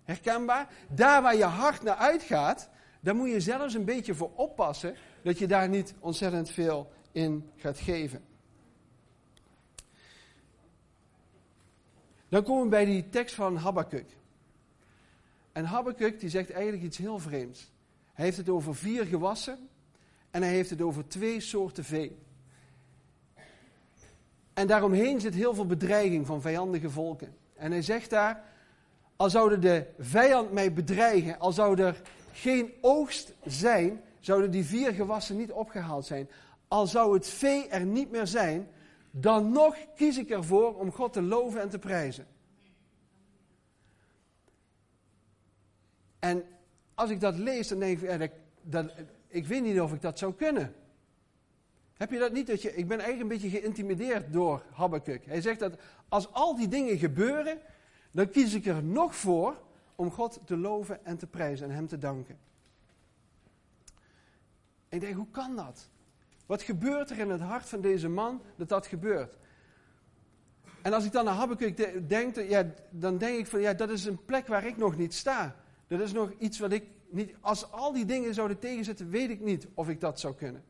Herkenbaar? 0.03 0.69
Daar 0.89 1.21
waar 1.21 1.35
je 1.35 1.43
hart 1.43 1.83
naar 1.83 1.95
uitgaat, 1.95 2.69
daar 2.99 3.15
moet 3.15 3.29
je 3.29 3.39
zelfs 3.39 3.73
een 3.73 3.85
beetje 3.85 4.15
voor 4.15 4.31
oppassen 4.35 4.95
dat 5.21 5.37
je 5.37 5.47
daar 5.47 5.69
niet 5.69 5.93
ontzettend 5.99 6.49
veel 6.49 6.91
in 7.11 7.49
gaat 7.55 7.77
geven. 7.77 8.23
Dan 12.29 12.43
komen 12.43 12.63
we 12.63 12.69
bij 12.69 12.85
die 12.85 13.09
tekst 13.09 13.35
van 13.35 13.55
Habakkuk. 13.55 14.17
En 15.51 15.65
Habakkuk 15.65 16.19
die 16.19 16.29
zegt 16.29 16.51
eigenlijk 16.51 16.83
iets 16.83 16.97
heel 16.97 17.19
vreemds. 17.19 17.71
Hij 18.13 18.25
heeft 18.25 18.37
het 18.37 18.49
over 18.49 18.75
vier 18.75 19.05
gewassen 19.05 19.69
en 20.31 20.41
hij 20.41 20.51
heeft 20.51 20.69
het 20.69 20.81
over 20.81 21.07
twee 21.07 21.39
soorten 21.39 21.83
vee. 21.83 22.17
En 24.53 24.67
daaromheen 24.67 25.21
zit 25.21 25.33
heel 25.33 25.53
veel 25.53 25.65
bedreiging 25.65 26.25
van 26.25 26.41
vijandige 26.41 26.89
volken. 26.89 27.35
En 27.55 27.71
hij 27.71 27.81
zegt 27.81 28.09
daar, 28.09 28.43
al 29.15 29.29
zouden 29.29 29.61
de 29.61 29.85
vijand 29.99 30.51
mij 30.51 30.73
bedreigen, 30.73 31.39
al 31.39 31.51
zou 31.51 31.81
er 31.81 32.01
geen 32.31 32.73
oogst 32.81 33.33
zijn, 33.45 34.01
zouden 34.19 34.51
die 34.51 34.65
vier 34.65 34.93
gewassen 34.93 35.37
niet 35.37 35.51
opgehaald 35.51 36.05
zijn. 36.05 36.29
Al 36.67 36.87
zou 36.87 37.13
het 37.13 37.27
vee 37.27 37.67
er 37.67 37.85
niet 37.85 38.11
meer 38.11 38.27
zijn, 38.27 38.67
dan 39.11 39.51
nog 39.51 39.75
kies 39.95 40.17
ik 40.17 40.29
ervoor 40.29 40.75
om 40.75 40.91
God 40.91 41.13
te 41.13 41.21
loven 41.21 41.61
en 41.61 41.69
te 41.69 41.79
prijzen. 41.79 42.27
En 46.19 46.43
als 46.93 47.09
ik 47.09 47.19
dat 47.19 47.37
lees, 47.37 47.67
dan 47.67 47.79
denk 47.79 48.01
ik, 48.01 48.31
ik 49.27 49.47
weet 49.47 49.61
niet 49.61 49.81
of 49.81 49.93
ik 49.93 50.01
dat 50.01 50.19
zou 50.19 50.33
kunnen. 50.33 50.73
Heb 51.97 52.11
je 52.11 52.19
dat 52.19 52.31
niet? 52.31 52.47
Dat 52.47 52.61
je, 52.61 52.75
ik 52.75 52.87
ben 52.87 52.99
eigenlijk 52.99 53.21
een 53.21 53.39
beetje 53.39 53.59
geïntimideerd 53.59 54.33
door 54.33 54.63
Habakkuk. 54.73 55.25
Hij 55.25 55.41
zegt 55.41 55.59
dat 55.59 55.79
als 56.07 56.31
al 56.31 56.55
die 56.55 56.67
dingen 56.67 56.97
gebeuren, 56.97 57.59
dan 58.11 58.29
kies 58.29 58.53
ik 58.53 58.65
er 58.65 58.83
nog 58.83 59.15
voor 59.15 59.61
om 59.95 60.11
God 60.11 60.39
te 60.45 60.57
loven 60.57 61.05
en 61.05 61.17
te 61.17 61.27
prijzen 61.27 61.69
en 61.69 61.75
Hem 61.75 61.87
te 61.87 61.97
danken. 61.97 62.37
En 64.89 64.99
ik 64.99 65.01
denk, 65.01 65.15
hoe 65.15 65.31
kan 65.31 65.55
dat? 65.55 65.89
Wat 66.45 66.61
gebeurt 66.61 67.09
er 67.09 67.19
in 67.19 67.29
het 67.29 67.41
hart 67.41 67.69
van 67.69 67.81
deze 67.81 68.09
man 68.09 68.41
dat 68.55 68.69
dat 68.69 68.87
gebeurt? 68.87 69.37
En 70.81 70.93
als 70.93 71.05
ik 71.05 71.11
dan 71.11 71.25
naar 71.25 71.33
Habakkuk 71.33 72.07
denk, 72.09 72.35
ja, 72.35 72.65
dan 72.89 73.17
denk 73.17 73.37
ik 73.37 73.47
van, 73.47 73.61
ja, 73.61 73.73
dat 73.73 73.89
is 73.89 74.05
een 74.05 74.25
plek 74.25 74.47
waar 74.47 74.65
ik 74.65 74.77
nog 74.77 74.97
niet 74.97 75.13
sta. 75.13 75.55
Dat 75.87 75.99
is 75.99 76.11
nog 76.11 76.31
iets 76.37 76.59
wat 76.59 76.71
ik 76.71 76.83
niet, 77.09 77.35
als 77.39 77.71
al 77.71 77.93
die 77.93 78.05
dingen 78.05 78.33
zouden 78.33 78.59
tegenzitten, 78.59 79.09
weet 79.09 79.29
ik 79.29 79.39
niet 79.39 79.67
of 79.73 79.89
ik 79.89 80.01
dat 80.01 80.19
zou 80.19 80.35
kunnen. 80.35 80.63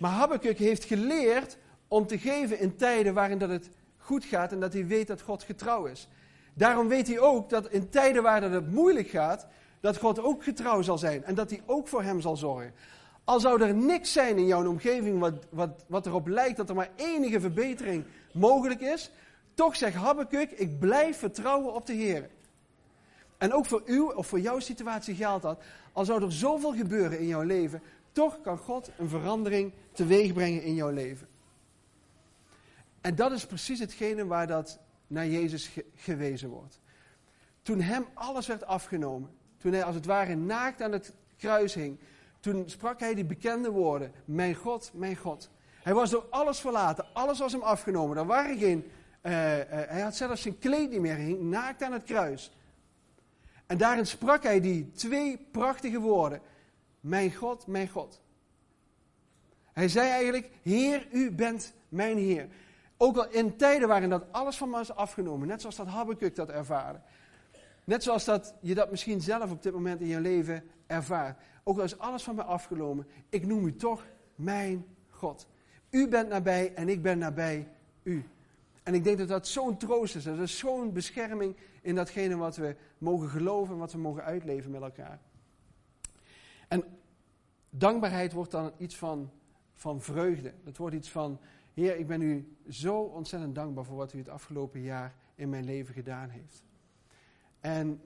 Maar 0.00 0.10
Habakkuk 0.10 0.58
heeft 0.58 0.84
geleerd 0.84 1.56
om 1.88 2.06
te 2.06 2.18
geven 2.18 2.58
in 2.58 2.76
tijden 2.76 3.14
waarin 3.14 3.38
dat 3.38 3.48
het 3.48 3.70
goed 3.96 4.24
gaat 4.24 4.52
en 4.52 4.60
dat 4.60 4.72
hij 4.72 4.86
weet 4.86 5.06
dat 5.06 5.20
God 5.20 5.42
getrouw 5.42 5.84
is. 5.84 6.08
Daarom 6.54 6.88
weet 6.88 7.06
hij 7.06 7.18
ook 7.18 7.50
dat 7.50 7.70
in 7.70 7.88
tijden 7.88 8.22
waar 8.22 8.42
het 8.42 8.70
moeilijk 8.70 9.08
gaat, 9.08 9.46
dat 9.80 9.96
God 9.96 10.22
ook 10.22 10.44
getrouw 10.44 10.82
zal 10.82 10.98
zijn 10.98 11.24
en 11.24 11.34
dat 11.34 11.50
hij 11.50 11.62
ook 11.66 11.88
voor 11.88 12.02
hem 12.02 12.20
zal 12.20 12.36
zorgen. 12.36 12.72
Al 13.24 13.40
zou 13.40 13.62
er 13.62 13.74
niks 13.74 14.12
zijn 14.12 14.36
in 14.36 14.46
jouw 14.46 14.68
omgeving 14.68 15.18
wat, 15.18 15.46
wat, 15.50 15.84
wat 15.86 16.06
erop 16.06 16.28
lijkt 16.28 16.56
dat 16.56 16.68
er 16.68 16.74
maar 16.74 16.90
enige 16.96 17.40
verbetering 17.40 18.04
mogelijk 18.32 18.80
is, 18.80 19.10
toch 19.54 19.76
zegt 19.76 19.94
Habakkuk, 19.94 20.50
ik 20.50 20.78
blijf 20.78 21.18
vertrouwen 21.18 21.74
op 21.74 21.86
de 21.86 21.92
Heer. 21.92 22.30
En 23.38 23.52
ook 23.52 23.66
voor 23.66 23.82
u 23.84 24.00
of 24.00 24.26
voor 24.26 24.40
jouw 24.40 24.58
situatie 24.58 25.14
geldt 25.14 25.42
dat. 25.42 25.62
Al 25.92 26.04
zou 26.04 26.24
er 26.24 26.32
zoveel 26.32 26.72
gebeuren 26.72 27.18
in 27.18 27.26
jouw 27.26 27.42
leven, 27.42 27.82
toch 28.12 28.40
kan 28.40 28.58
God 28.58 28.90
een 28.98 29.08
verandering 29.08 29.72
teweeg 29.92 30.32
brengen 30.32 30.62
in 30.62 30.74
jouw 30.74 30.90
leven. 30.90 31.28
En 33.00 33.14
dat 33.14 33.32
is 33.32 33.46
precies 33.46 33.78
hetgene 33.78 34.26
waar 34.26 34.46
dat 34.46 34.78
naar 35.06 35.26
Jezus 35.26 35.70
gewezen 35.94 36.48
wordt. 36.48 36.80
Toen 37.62 37.80
hem 37.80 38.06
alles 38.14 38.46
werd 38.46 38.64
afgenomen, 38.64 39.30
toen 39.58 39.72
hij 39.72 39.84
als 39.84 39.94
het 39.94 40.06
ware 40.06 40.34
naakt 40.34 40.82
aan 40.82 40.92
het 40.92 41.14
kruis 41.36 41.74
hing, 41.74 41.98
toen 42.40 42.62
sprak 42.66 43.00
hij 43.00 43.14
die 43.14 43.24
bekende 43.24 43.70
woorden: 43.70 44.12
Mijn 44.24 44.54
God, 44.54 44.90
mijn 44.94 45.16
God. 45.16 45.50
Hij 45.82 45.94
was 45.94 46.10
door 46.10 46.26
alles 46.30 46.60
verlaten, 46.60 47.06
alles 47.12 47.38
was 47.38 47.52
hem 47.52 47.62
afgenomen. 47.62 48.16
Er 48.16 48.26
waren 48.26 48.58
geen, 48.58 48.84
uh, 48.84 49.32
hij 49.68 50.00
had 50.00 50.16
zelfs 50.16 50.42
zijn 50.42 50.58
kleed 50.58 50.90
niet 50.90 51.00
meer, 51.00 51.14
hij 51.16 51.24
hing 51.24 51.40
naakt 51.40 51.82
aan 51.82 51.92
het 51.92 52.04
kruis. 52.04 52.52
En 53.66 53.78
daarin 53.78 54.06
sprak 54.06 54.42
hij 54.42 54.60
die 54.60 54.90
twee 54.90 55.46
prachtige 55.50 55.98
woorden: 55.98 56.40
Mijn 57.00 57.34
God, 57.34 57.66
mijn 57.66 57.88
God. 57.88 58.20
Hij 59.72 59.88
zei 59.88 60.08
eigenlijk: 60.08 60.50
Heer, 60.62 61.08
u 61.12 61.30
bent 61.30 61.74
mijn 61.88 62.18
Heer. 62.18 62.48
Ook 62.96 63.16
al 63.16 63.30
in 63.30 63.56
tijden 63.56 63.88
waarin 63.88 64.10
dat 64.10 64.24
alles 64.30 64.56
van 64.56 64.70
me 64.70 64.80
is 64.80 64.94
afgenomen, 64.94 65.48
net 65.48 65.60
zoals 65.60 65.76
dat 65.76 65.86
Habakkuk 65.86 66.36
dat 66.36 66.48
ervaarde. 66.48 67.00
Net 67.84 68.02
zoals 68.02 68.24
dat 68.24 68.54
je 68.60 68.74
dat 68.74 68.90
misschien 68.90 69.20
zelf 69.20 69.50
op 69.50 69.62
dit 69.62 69.72
moment 69.72 70.00
in 70.00 70.06
je 70.06 70.20
leven 70.20 70.64
ervaart. 70.86 71.40
Ook 71.64 71.78
al 71.78 71.84
is 71.84 71.98
alles 71.98 72.22
van 72.22 72.34
me 72.34 72.42
afgenomen, 72.42 73.06
ik 73.28 73.46
noem 73.46 73.66
u 73.66 73.76
toch 73.76 74.06
mijn 74.34 74.86
God. 75.08 75.46
U 75.90 76.08
bent 76.08 76.28
nabij 76.28 76.74
en 76.74 76.88
ik 76.88 77.02
ben 77.02 77.18
nabij 77.18 77.68
u. 78.02 78.24
En 78.82 78.94
ik 78.94 79.04
denk 79.04 79.18
dat 79.18 79.28
dat 79.28 79.48
zo'n 79.48 79.76
troost 79.76 80.16
is. 80.16 80.24
Dat 80.24 80.38
is 80.38 80.58
zo'n 80.58 80.92
bescherming 80.92 81.56
in 81.82 81.94
datgene 81.94 82.36
wat 82.36 82.56
we 82.56 82.76
mogen 82.98 83.28
geloven 83.28 83.74
en 83.74 83.80
wat 83.80 83.92
we 83.92 83.98
mogen 83.98 84.24
uitleven 84.24 84.70
met 84.70 84.82
elkaar. 84.82 85.20
En 86.70 86.84
dankbaarheid 87.70 88.32
wordt 88.32 88.50
dan 88.50 88.72
iets 88.78 88.96
van, 88.96 89.30
van 89.74 90.00
vreugde. 90.00 90.54
Het 90.64 90.76
wordt 90.76 90.96
iets 90.96 91.10
van, 91.10 91.38
Heer, 91.74 91.96
ik 91.96 92.06
ben 92.06 92.22
u 92.22 92.56
zo 92.68 93.00
ontzettend 93.00 93.54
dankbaar 93.54 93.84
voor 93.84 93.96
wat 93.96 94.12
u 94.12 94.18
het 94.18 94.28
afgelopen 94.28 94.80
jaar 94.80 95.14
in 95.34 95.48
mijn 95.48 95.64
leven 95.64 95.94
gedaan 95.94 96.28
heeft. 96.28 96.64
En 97.60 98.00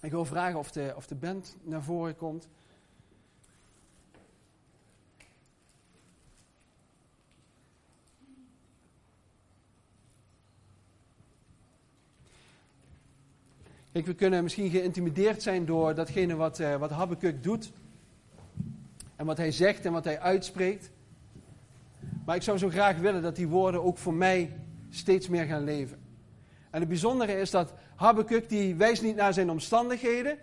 ik 0.00 0.10
wil 0.10 0.24
vragen 0.24 0.58
of 0.58 0.72
de, 0.72 0.92
of 0.96 1.06
de 1.06 1.14
band 1.14 1.56
naar 1.62 1.82
voren 1.82 2.16
komt. 2.16 2.48
We 13.92 14.14
kunnen 14.14 14.42
misschien 14.42 14.70
geïntimideerd 14.70 15.42
zijn 15.42 15.66
door 15.66 15.94
datgene 15.94 16.34
wat, 16.34 16.60
uh, 16.60 16.76
wat 16.76 16.90
Habakkuk 16.90 17.42
doet. 17.42 17.72
En 19.16 19.26
wat 19.26 19.36
hij 19.36 19.52
zegt 19.52 19.84
en 19.86 19.92
wat 19.92 20.04
hij 20.04 20.20
uitspreekt. 20.20 20.90
Maar 22.24 22.36
ik 22.36 22.42
zou 22.42 22.58
zo 22.58 22.68
graag 22.68 22.96
willen 22.96 23.22
dat 23.22 23.36
die 23.36 23.48
woorden 23.48 23.82
ook 23.82 23.98
voor 23.98 24.14
mij 24.14 24.56
steeds 24.90 25.28
meer 25.28 25.44
gaan 25.44 25.64
leven. 25.64 25.98
En 26.70 26.80
het 26.80 26.88
bijzondere 26.88 27.40
is 27.40 27.50
dat 27.50 27.72
Habakkuk 27.94 28.48
die 28.48 28.74
wijst 28.74 29.02
niet 29.02 29.16
naar 29.16 29.32
zijn 29.32 29.50
omstandigheden. 29.50 30.38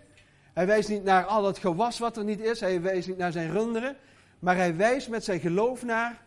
Hij 0.52 0.66
wijst 0.66 0.88
niet 0.88 1.04
naar 1.04 1.24
al 1.24 1.42
dat 1.42 1.58
gewas 1.58 1.98
wat 1.98 2.16
er 2.16 2.24
niet 2.24 2.40
is. 2.40 2.60
Hij 2.60 2.80
wijst 2.80 3.08
niet 3.08 3.18
naar 3.18 3.32
zijn 3.32 3.50
runderen. 3.50 3.96
Maar 4.38 4.56
hij 4.56 4.76
wijst 4.76 5.08
met 5.08 5.24
zijn 5.24 5.40
geloof 5.40 5.84
naar 5.84 6.22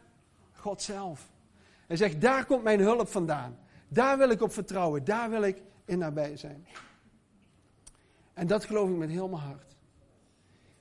God 0.51 0.81
zelf. 0.81 1.29
Hij 1.87 1.97
zegt, 1.97 2.21
daar 2.21 2.45
komt 2.45 2.63
mijn 2.63 2.79
hulp 2.79 3.07
vandaan. 3.07 3.57
Daar 3.87 4.17
wil 4.17 4.29
ik 4.29 4.41
op 4.41 4.53
vertrouwen. 4.53 5.03
Daar 5.03 5.29
wil 5.29 5.43
ik 5.43 5.61
in 5.85 5.97
nabij 5.97 6.37
zijn. 6.37 6.65
En 8.33 8.47
dat 8.47 8.65
geloof 8.65 8.89
ik 8.89 8.95
met 8.95 9.09
heel 9.09 9.27
mijn 9.27 9.41
hart. 9.41 9.75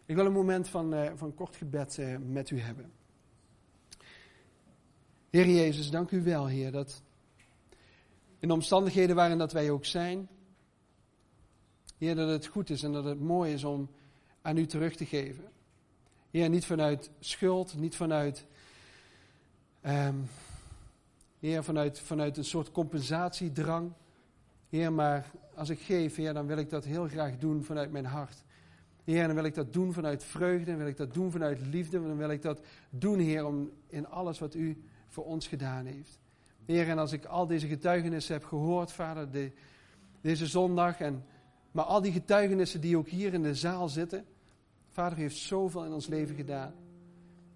Ik 0.05 0.15
wil 0.15 0.27
een 0.27 0.33
moment 0.33 0.69
van, 0.69 0.95
uh, 0.95 1.11
van 1.15 1.35
kort 1.35 1.57
gebed 1.57 1.97
uh, 1.99 2.17
met 2.19 2.51
u 2.51 2.61
hebben. 2.61 2.93
Heer 5.31 5.49
Jezus, 5.49 5.91
dank 5.91 6.11
u 6.11 6.23
wel, 6.23 6.47
Heer, 6.47 6.73
dat 6.73 7.03
in 8.39 8.49
de 8.49 8.55
omstandigheden 8.55 9.17
waarin 9.17 9.39
dat 9.39 9.53
wij 9.53 9.71
ook 9.71 9.85
zijn, 9.85 10.29
Heer, 11.99 12.15
dat 12.15 12.29
het 12.29 12.47
goed 12.47 12.71
is 12.71 12.83
en 12.83 12.93
dat 12.93 13.05
het 13.05 13.21
mooi 13.21 13.53
is 13.53 13.65
om 13.65 13.91
aan 14.43 14.57
u 14.57 14.67
terug 14.67 14.97
te 14.97 15.07
geven. 15.07 15.45
Heer, 16.31 16.49
niet 16.49 16.65
vanuit 16.65 17.11
schuld, 17.21 17.75
niet 17.77 17.97
vanuit, 17.97 18.47
um, 19.87 20.29
Heer, 21.39 21.65
vanuit, 21.65 22.01
vanuit 22.01 22.37
een 22.37 22.45
soort 22.45 22.71
compensatiedrang. 22.71 23.93
Heer, 24.73 24.93
maar 24.93 25.31
als 25.55 25.69
ik 25.69 25.81
geef, 25.81 26.17
Heer, 26.17 26.35
dan 26.35 26.47
wil 26.47 26.57
ik 26.57 26.71
dat 26.71 26.85
heel 26.85 27.09
graag 27.09 27.39
doen 27.39 27.65
vanuit 27.65 27.93
mijn 27.93 28.05
hart. 28.05 28.45
Heer, 29.05 29.27
dan 29.27 29.35
wil 29.35 29.45
ik 29.45 29.55
dat 29.55 29.73
doen 29.73 29.93
vanuit 29.93 30.25
vreugde, 30.25 30.65
dan 30.65 30.77
wil 30.77 30.87
ik 30.87 30.97
dat 30.97 31.15
doen 31.15 31.31
vanuit 31.31 31.61
liefde, 31.61 32.03
dan 32.03 32.17
wil 32.17 32.31
ik 32.31 32.43
dat 32.43 32.61
doen, 32.91 33.19
Heer, 33.19 33.47
om 33.47 33.71
in 33.87 34.07
alles 34.07 34.39
wat 34.39 34.55
U 34.55 34.83
voor 35.09 35.25
ons 35.25 35.47
gedaan 35.47 35.87
heeft. 35.87 36.19
Heer, 36.65 36.89
en 36.89 36.99
als 36.99 37.13
ik 37.13 37.25
al 37.25 37.47
deze 37.47 37.67
getuigenissen 37.67 38.35
heb 38.35 38.45
gehoord, 38.45 38.93
Vader, 38.93 39.31
de, 39.31 39.53
deze 40.21 40.47
zondag, 40.47 41.01
en, 41.01 41.25
maar 41.71 41.85
al 41.85 42.01
die 42.01 42.13
getuigenissen 42.13 42.81
die 42.81 42.97
ook 42.97 43.09
hier 43.09 43.35
in 43.35 43.43
de 43.43 43.55
zaal 43.55 43.89
zitten, 43.89 44.25
Vader 44.91 45.19
heeft 45.19 45.37
zoveel 45.37 45.85
in 45.85 45.93
ons 45.93 46.07
leven 46.07 46.35
gedaan. 46.35 46.75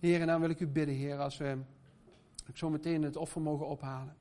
Heer, 0.01 0.21
en 0.21 0.27
dan 0.27 0.41
wil 0.41 0.51
ik 0.51 0.61
u 0.61 0.67
bidden, 0.67 0.95
Heer, 0.95 1.19
als 1.19 1.37
we 1.37 1.57
zo 2.55 2.71
meteen 2.71 3.03
het 3.03 3.17
offer 3.17 3.41
mogen 3.41 3.67
ophalen. 3.67 4.17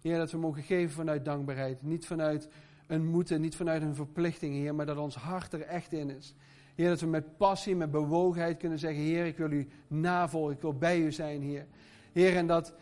Heer, 0.00 0.16
dat 0.16 0.30
we 0.30 0.38
mogen 0.38 0.62
geven 0.62 0.90
vanuit 0.90 1.24
dankbaarheid. 1.24 1.82
Niet 1.82 2.06
vanuit 2.06 2.48
een 2.86 3.06
moeten, 3.06 3.40
niet 3.40 3.56
vanuit 3.56 3.82
een 3.82 3.94
verplichting, 3.94 4.54
Heer, 4.54 4.74
maar 4.74 4.86
dat 4.86 4.96
ons 4.96 5.14
hart 5.14 5.52
er 5.52 5.60
echt 5.60 5.92
in 5.92 6.10
is. 6.10 6.34
Heer, 6.74 6.88
dat 6.88 7.00
we 7.00 7.06
met 7.06 7.36
passie, 7.36 7.76
met 7.76 7.90
bewogenheid 7.90 8.56
kunnen 8.56 8.78
zeggen, 8.78 9.02
Heer, 9.02 9.26
ik 9.26 9.36
wil 9.36 9.50
u 9.50 9.68
navolgen, 9.86 10.54
ik 10.54 10.60
wil 10.60 10.74
bij 10.74 11.00
u 11.00 11.12
zijn, 11.12 11.42
Heer. 11.42 11.66
Heer, 12.12 12.36
en 12.36 12.46
dat, 12.46 12.72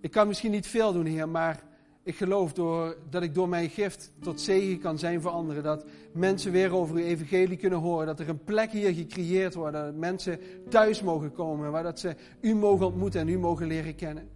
ik 0.00 0.10
kan 0.10 0.26
misschien 0.26 0.50
niet 0.50 0.66
veel 0.66 0.92
doen, 0.92 1.06
Heer, 1.06 1.28
maar 1.28 1.62
ik 2.04 2.16
geloof 2.16 2.52
door, 2.52 2.96
dat 3.10 3.22
ik 3.22 3.34
door 3.34 3.48
mijn 3.48 3.70
gift 3.70 4.12
tot 4.20 4.40
zegen 4.40 4.78
kan 4.78 4.98
zijn 4.98 5.20
voor 5.20 5.30
anderen. 5.30 5.62
Dat 5.62 5.84
mensen 6.12 6.52
weer 6.52 6.72
over 6.72 6.96
uw 6.96 7.02
evangelie 7.02 7.56
kunnen 7.56 7.78
horen. 7.78 8.06
Dat 8.06 8.20
er 8.20 8.28
een 8.28 8.44
plek 8.44 8.70
hier 8.70 8.94
gecreëerd 8.94 9.54
wordt. 9.54 9.72
Dat 9.72 9.94
mensen 9.94 10.38
thuis 10.68 11.02
mogen 11.02 11.32
komen. 11.32 11.70
Waar 11.70 11.82
dat 11.82 12.00
ze 12.00 12.14
u 12.40 12.54
mogen 12.54 12.86
ontmoeten 12.86 13.20
en 13.20 13.28
u 13.28 13.38
mogen 13.38 13.66
leren 13.66 13.94
kennen. 13.94 14.28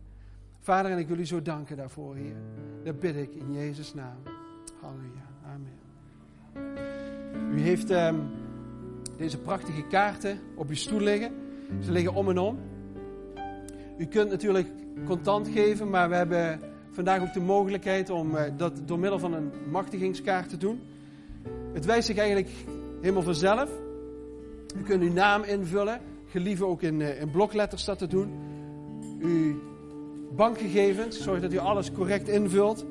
Vader, 0.66 0.90
en 0.90 0.98
ik 0.98 1.08
wil 1.08 1.18
u 1.18 1.26
zo 1.26 1.42
danken 1.42 1.76
daarvoor, 1.76 2.14
Heer. 2.14 2.36
Dat 2.84 3.00
bid 3.00 3.16
ik 3.16 3.34
in 3.34 3.52
Jezus' 3.52 3.94
naam. 3.94 4.16
Halleluja. 4.80 5.26
Amen. 5.44 5.72
U 7.56 7.60
heeft 7.60 7.90
um, 7.90 8.22
deze 9.16 9.38
prachtige 9.38 9.86
kaarten 9.86 10.38
op 10.54 10.68
uw 10.68 10.74
stoel 10.74 11.00
liggen. 11.00 11.32
Ze 11.80 11.92
liggen 11.92 12.14
om 12.14 12.28
en 12.28 12.38
om. 12.38 12.58
U 13.98 14.06
kunt 14.06 14.30
natuurlijk 14.30 14.68
contant 15.04 15.48
geven, 15.48 15.90
maar 15.90 16.08
we 16.08 16.14
hebben 16.14 16.60
vandaag 16.90 17.20
ook 17.20 17.32
de 17.32 17.40
mogelijkheid 17.40 18.10
om 18.10 18.34
uh, 18.34 18.42
dat 18.56 18.80
door 18.84 18.98
middel 18.98 19.18
van 19.18 19.32
een 19.32 19.50
machtigingskaart 19.70 20.48
te 20.48 20.56
doen. 20.56 20.80
Het 21.72 21.84
wijst 21.84 22.06
zich 22.06 22.16
eigenlijk 22.16 22.50
helemaal 23.00 23.22
vanzelf. 23.22 23.70
U 24.76 24.82
kunt 24.82 25.02
uw 25.02 25.12
naam 25.12 25.42
invullen. 25.42 26.00
Gelieve 26.26 26.64
ook 26.64 26.82
in, 26.82 27.00
uh, 27.00 27.20
in 27.20 27.30
blokletters 27.30 27.84
dat 27.84 27.98
te 27.98 28.06
doen. 28.06 28.30
Uw 29.18 29.74
bankgegevens, 30.30 31.22
zorg 31.22 31.40
dat 31.40 31.52
u 31.52 31.58
alles 31.58 31.92
correct 31.92 32.28
invult. 32.28 32.86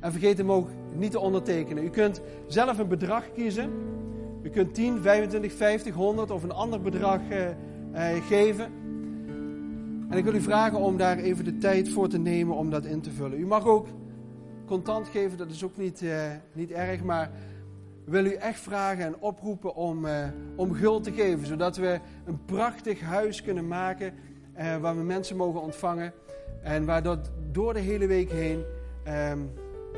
En 0.00 0.10
vergeet 0.10 0.38
hem 0.38 0.52
ook 0.52 0.68
niet 0.94 1.10
te 1.10 1.18
ondertekenen. 1.18 1.84
U 1.84 1.90
kunt 1.90 2.20
zelf 2.46 2.78
een 2.78 2.88
bedrag 2.88 3.32
kiezen. 3.32 3.70
U 4.42 4.48
kunt 4.48 4.74
10, 4.74 5.00
25, 5.02 5.52
50, 5.52 5.94
100 5.94 6.30
of 6.30 6.42
een 6.42 6.52
ander 6.52 6.80
bedrag 6.80 7.20
uh, 7.30 7.46
uh, 7.94 8.26
geven. 8.26 8.64
En 10.08 10.18
ik 10.18 10.24
wil 10.24 10.34
u 10.34 10.40
vragen 10.40 10.78
om 10.78 10.96
daar 10.96 11.18
even 11.18 11.44
de 11.44 11.58
tijd 11.58 11.88
voor 11.88 12.08
te 12.08 12.18
nemen 12.18 12.56
om 12.56 12.70
dat 12.70 12.84
in 12.84 13.00
te 13.00 13.10
vullen. 13.10 13.40
U 13.40 13.46
mag 13.46 13.66
ook 13.66 13.86
contant 14.66 15.08
geven, 15.08 15.38
dat 15.38 15.50
is 15.50 15.64
ook 15.64 15.76
niet, 15.76 16.02
uh, 16.02 16.30
niet 16.52 16.70
erg, 16.70 17.02
maar 17.02 17.30
wil 18.04 18.24
u 18.24 18.32
echt 18.32 18.60
vragen 18.60 19.04
en 19.04 19.16
oproepen 19.18 19.74
om, 19.74 20.06
om 20.56 20.74
guld 20.74 21.04
te 21.04 21.12
geven, 21.12 21.46
zodat 21.46 21.76
we 21.76 22.00
een 22.24 22.44
prachtig 22.44 23.00
huis 23.00 23.42
kunnen 23.42 23.68
maken 23.68 24.14
waar 24.80 24.96
we 24.96 25.02
mensen 25.02 25.36
mogen 25.36 25.60
ontvangen 25.60 26.12
en 26.62 26.84
waar 26.84 27.02
dat 27.02 27.30
door 27.50 27.72
de 27.72 27.80
hele 27.80 28.06
week 28.06 28.30
heen 28.30 28.64
um, 29.08 29.50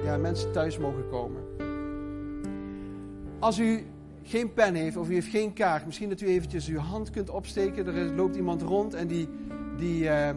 ja, 0.05 0.17
mensen 0.17 0.53
thuis 0.53 0.79
mogen 0.79 1.09
komen. 1.09 1.43
Als 3.39 3.59
u 3.59 3.87
geen 4.23 4.53
pen 4.53 4.75
heeft 4.75 4.97
of 4.97 5.09
u 5.09 5.13
heeft 5.13 5.29
geen 5.29 5.53
kaart, 5.53 5.87
misschien 5.87 6.09
dat 6.09 6.21
u 6.21 6.27
eventjes 6.27 6.69
uw 6.69 6.79
hand 6.79 7.11
kunt 7.11 7.31
opsteken. 7.31 7.87
Er 7.87 8.15
loopt 8.15 8.37
iemand 8.37 8.63
rond 8.63 8.95
en 8.95 9.07
die, 9.07 9.29
die, 9.77 10.05
uh, 10.05 10.29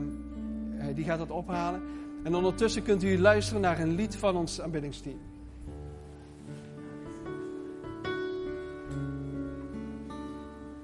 die 0.95 1.05
gaat 1.05 1.17
dat 1.17 1.31
ophalen. 1.31 1.81
En 2.23 2.35
ondertussen 2.35 2.83
kunt 2.83 3.03
u 3.03 3.19
luisteren 3.19 3.61
naar 3.61 3.79
een 3.79 3.95
lied 3.95 4.15
van 4.15 4.35
ons 4.35 4.61
aanbiddingsteam. 4.61 5.28